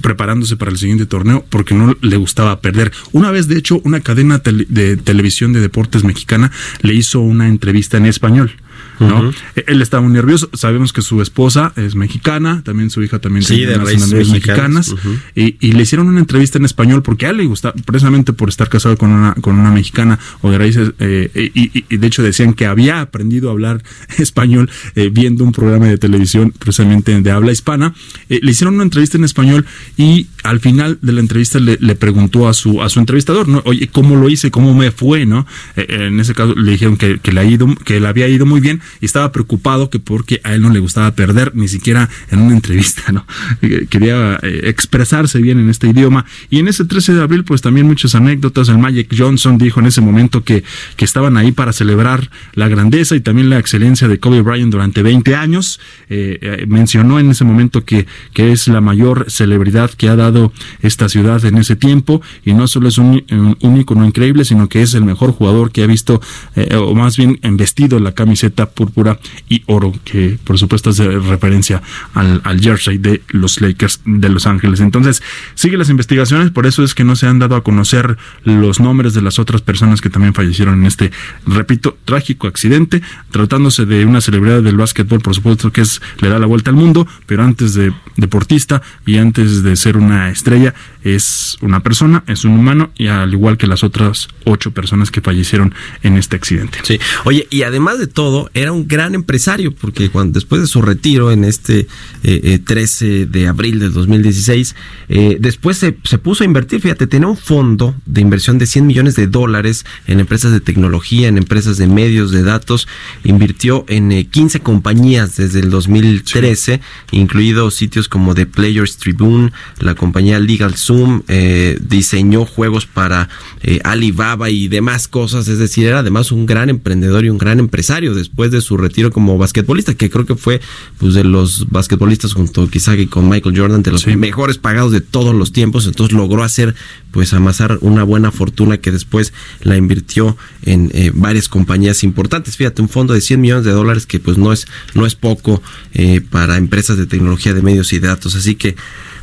[0.00, 2.92] preparándose para el siguiente torneo porque no le gustaba perder.
[3.12, 7.96] Una vez, de hecho, una cadena de televisión de deportes mexicana le hizo una entrevista
[7.96, 8.52] en español.
[9.00, 9.30] ¿No?
[9.56, 10.48] Eh, Él estaba muy nervioso.
[10.54, 14.94] Sabemos que su esposa es mexicana, también su hija también Sí, tiene nacionalidades mexicanas.
[15.34, 18.48] y, y le hicieron una entrevista en español porque a él le gusta, precisamente por
[18.48, 22.06] estar casado con una, con una mexicana o de raíces, eh, y, y- y de
[22.06, 23.82] hecho decían que había aprendido a hablar
[24.18, 27.94] español eh, viendo un programa de televisión precisamente de habla hispana.
[28.28, 31.94] Eh, le hicieron una entrevista en español y al final de la entrevista le, le
[31.94, 33.62] preguntó a su, a su entrevistador, ¿no?
[33.64, 34.50] Oye, ¿cómo lo hice?
[34.50, 35.26] ¿Cómo me fue?
[35.26, 35.46] ¿No?
[35.76, 38.46] Eh, en ese caso le dijeron que, que le ha ido, que le había ido
[38.46, 42.08] muy bien y estaba preocupado que porque a él no le gustaba perder, ni siquiera
[42.30, 43.26] en una entrevista, ¿no?
[43.90, 46.24] Quería eh, expresarse bien en este idioma.
[46.50, 48.68] Y en ese 13 de abril, pues también muchas anécdotas.
[48.68, 50.64] El Magic Johnson dijo en ese momento que,
[50.96, 55.02] que estaban ahí para celebrar la grandeza y también la excelencia de Kobe Bryant durante
[55.02, 55.80] 20 años.
[56.08, 60.52] Eh, eh, mencionó en ese momento que, que es la mayor celebridad que ha dado
[60.80, 64.68] esta ciudad en ese tiempo y no solo es un, un, un ícono increíble, sino
[64.68, 66.20] que es el mejor jugador que ha visto,
[66.56, 69.18] eh, o más bien vestido la camiseta púrpura
[69.48, 71.82] y oro, que por supuesto hace referencia
[72.14, 74.78] al, al jersey de los Lakers de Los Ángeles.
[74.78, 75.20] Entonces,
[75.56, 79.14] sigue las investigaciones, por eso es que no se han dado a conocer los nombres
[79.14, 81.10] de las otras personas que también fallecieron en este,
[81.44, 83.02] repito, trágico accidente,
[83.32, 86.76] tratándose de una celebridad del básquetbol, por supuesto que es, le da la vuelta al
[86.76, 90.72] mundo, pero antes de deportista y antes de ser una estrella,
[91.02, 95.20] es una persona, es un humano, y al igual que las otras ocho personas que
[95.20, 96.78] fallecieron en este accidente.
[96.82, 97.00] Sí.
[97.24, 101.30] Oye, y además de todo, era un gran empresario, porque cuando después de su retiro
[101.30, 101.86] en este eh,
[102.22, 104.74] eh, 13 de abril del 2016,
[105.08, 108.86] eh, después se, se puso a invertir, fíjate, tenía un fondo de inversión de 100
[108.86, 112.88] millones de dólares en empresas de tecnología, en empresas de medios, de datos,
[113.24, 116.80] invirtió en eh, 15 compañías desde el 2013,
[117.12, 123.28] incluidos sitios como The Players Tribune, la compañía Legal Zoom, eh, diseñó juegos para
[123.62, 127.58] eh, Alibaba y demás cosas, es decir, era además un gran emprendedor y un gran
[127.58, 128.14] empresario.
[128.14, 130.60] Después de su retiro como basquetbolista, que creo que fue
[130.98, 135.00] pues de los basquetbolistas junto quizá que con Michael Jordan de los mejores pagados de
[135.00, 136.74] todos los tiempos, entonces logró hacer
[137.10, 139.32] pues amasar una buena fortuna que después
[139.62, 142.56] la invirtió en eh, varias compañías importantes.
[142.56, 145.62] Fíjate, un fondo de 100 millones de dólares que pues no es no es poco
[145.94, 148.76] eh, para empresas de tecnología de medios y de datos, así que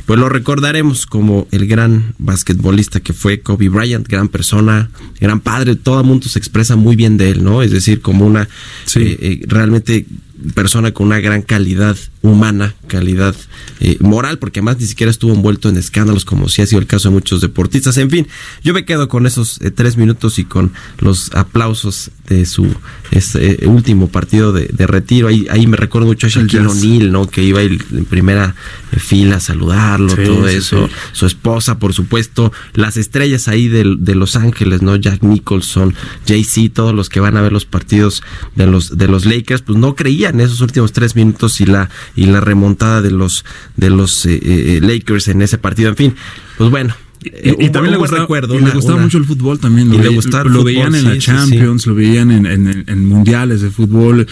[0.06, 4.88] pues lo recordaremos como el gran basquetbolista que fue Kobe Bryant, gran persona,
[5.20, 7.60] gran padre, todo el mundo se expresa muy bien de él, ¿no?
[7.60, 8.48] Es decir, como una eh,
[8.94, 10.06] eh, realmente
[10.54, 13.34] persona con una gran calidad humana, calidad
[13.80, 16.86] eh, moral, porque además ni siquiera estuvo envuelto en escándalos como si ha sido el
[16.86, 17.96] caso de muchos deportistas.
[17.98, 18.26] En fin,
[18.62, 22.66] yo me quedo con esos eh, tres minutos y con los aplausos de su
[23.12, 25.28] este, eh, último partido de, de retiro.
[25.28, 26.66] Ahí, ahí me recuerdo mucho a Shaquille.
[26.66, 27.28] O'Neal, ¿no?
[27.28, 27.78] Que iba en
[28.08, 28.54] primera
[28.96, 30.86] fila a saludarlo, Sí, todo sí, eso.
[30.88, 30.94] sí.
[31.12, 32.52] Su esposa, por supuesto.
[32.74, 34.96] Las estrellas ahí de, de Los Ángeles, ¿no?
[34.96, 35.94] Jack Nicholson,
[36.26, 38.22] Jay-Z, todos los que van a ver los partidos
[38.54, 39.94] de los, de los Lakers, pues no
[40.30, 43.44] creían esos últimos tres minutos y la, y la remontada de los,
[43.76, 45.88] de los eh, eh, Lakers en ese partido.
[45.90, 46.14] En fin,
[46.58, 46.94] pues bueno.
[47.24, 49.88] Y, eh, también le gustaba, recuerdo, y una- le gustaba una- mucho el fútbol también.
[49.88, 51.18] Lo, Y le gustaba lo fútbol, veían en sí, la sí.
[51.20, 54.26] Champions, lo veían en, en- en mundiales de fútbol.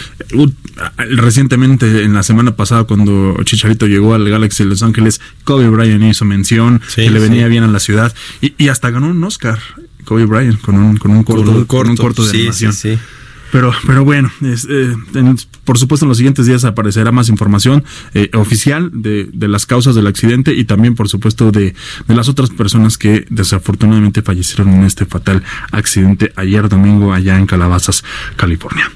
[1.10, 6.02] Recientemente, en la semana pasada, cuando Chicharito llegó al Galaxy de Los Ángeles, Kobe Bryant
[6.04, 8.14] hizo mención que le venía bien a la ciudad.
[8.40, 9.58] Y, y hasta ganó un Oscar,
[10.04, 12.72] Kobe Bryant, con un, con un corto, un con un corto, corto de animación.
[13.54, 17.84] Pero, pero bueno, es, eh, en- por supuesto en los siguientes días aparecerá más información
[18.12, 21.72] eh, oficial de, de las causas del accidente y también por supuesto de,
[22.08, 27.46] de las otras personas que desafortunadamente fallecieron en este fatal accidente ayer domingo allá en
[27.46, 28.02] Calabazas,
[28.34, 28.90] California.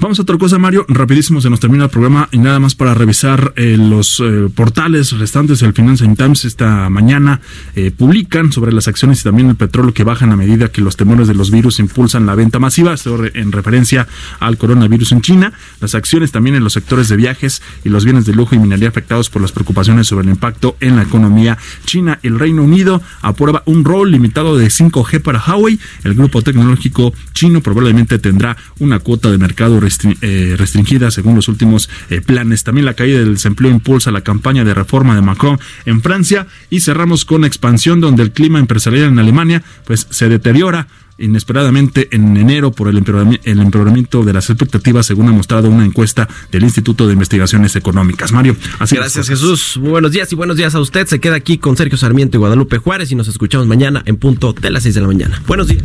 [0.00, 0.86] Vamos a otra cosa, Mario.
[0.88, 5.12] Rapidísimo se nos termina el programa y nada más para revisar eh, los eh, portales
[5.12, 5.60] restantes.
[5.60, 7.42] El Financial Times esta mañana
[7.76, 10.96] eh, publican sobre las acciones y también el petróleo que bajan a medida que los
[10.96, 12.94] temores de los virus impulsan la venta masiva.
[13.34, 15.52] En referencia al coronavirus en China.
[15.82, 18.88] Las acciones también en los sectores de viajes y los bienes de lujo y minería
[18.88, 22.18] afectados por las preocupaciones sobre el impacto en la economía china.
[22.22, 25.78] El Reino Unido aprueba un rol limitado de 5G para Huawei.
[26.04, 29.78] El grupo tecnológico chino probablemente tendrá una cuota de mercado
[30.20, 32.64] eh, restringida según los últimos eh, planes.
[32.64, 36.80] También la caída del desempleo impulsa la campaña de reforma de Macron en Francia y
[36.80, 40.86] cerramos con expansión donde el clima empresarial en Alemania pues se deteriora
[41.20, 46.64] inesperadamente en enero por el empeoramiento de las expectativas, según ha mostrado una encuesta del
[46.64, 48.32] Instituto de Investigaciones Económicas.
[48.32, 49.78] Mario, así Gracias, Jesús.
[49.80, 51.06] Muy buenos días y buenos días a usted.
[51.06, 54.52] Se queda aquí con Sergio Sarmiento y Guadalupe Juárez y nos escuchamos mañana en punto
[54.52, 55.42] de las 6 de la mañana.
[55.46, 55.84] Buenos días.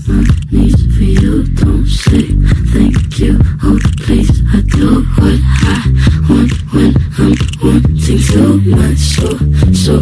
[9.86, 10.02] So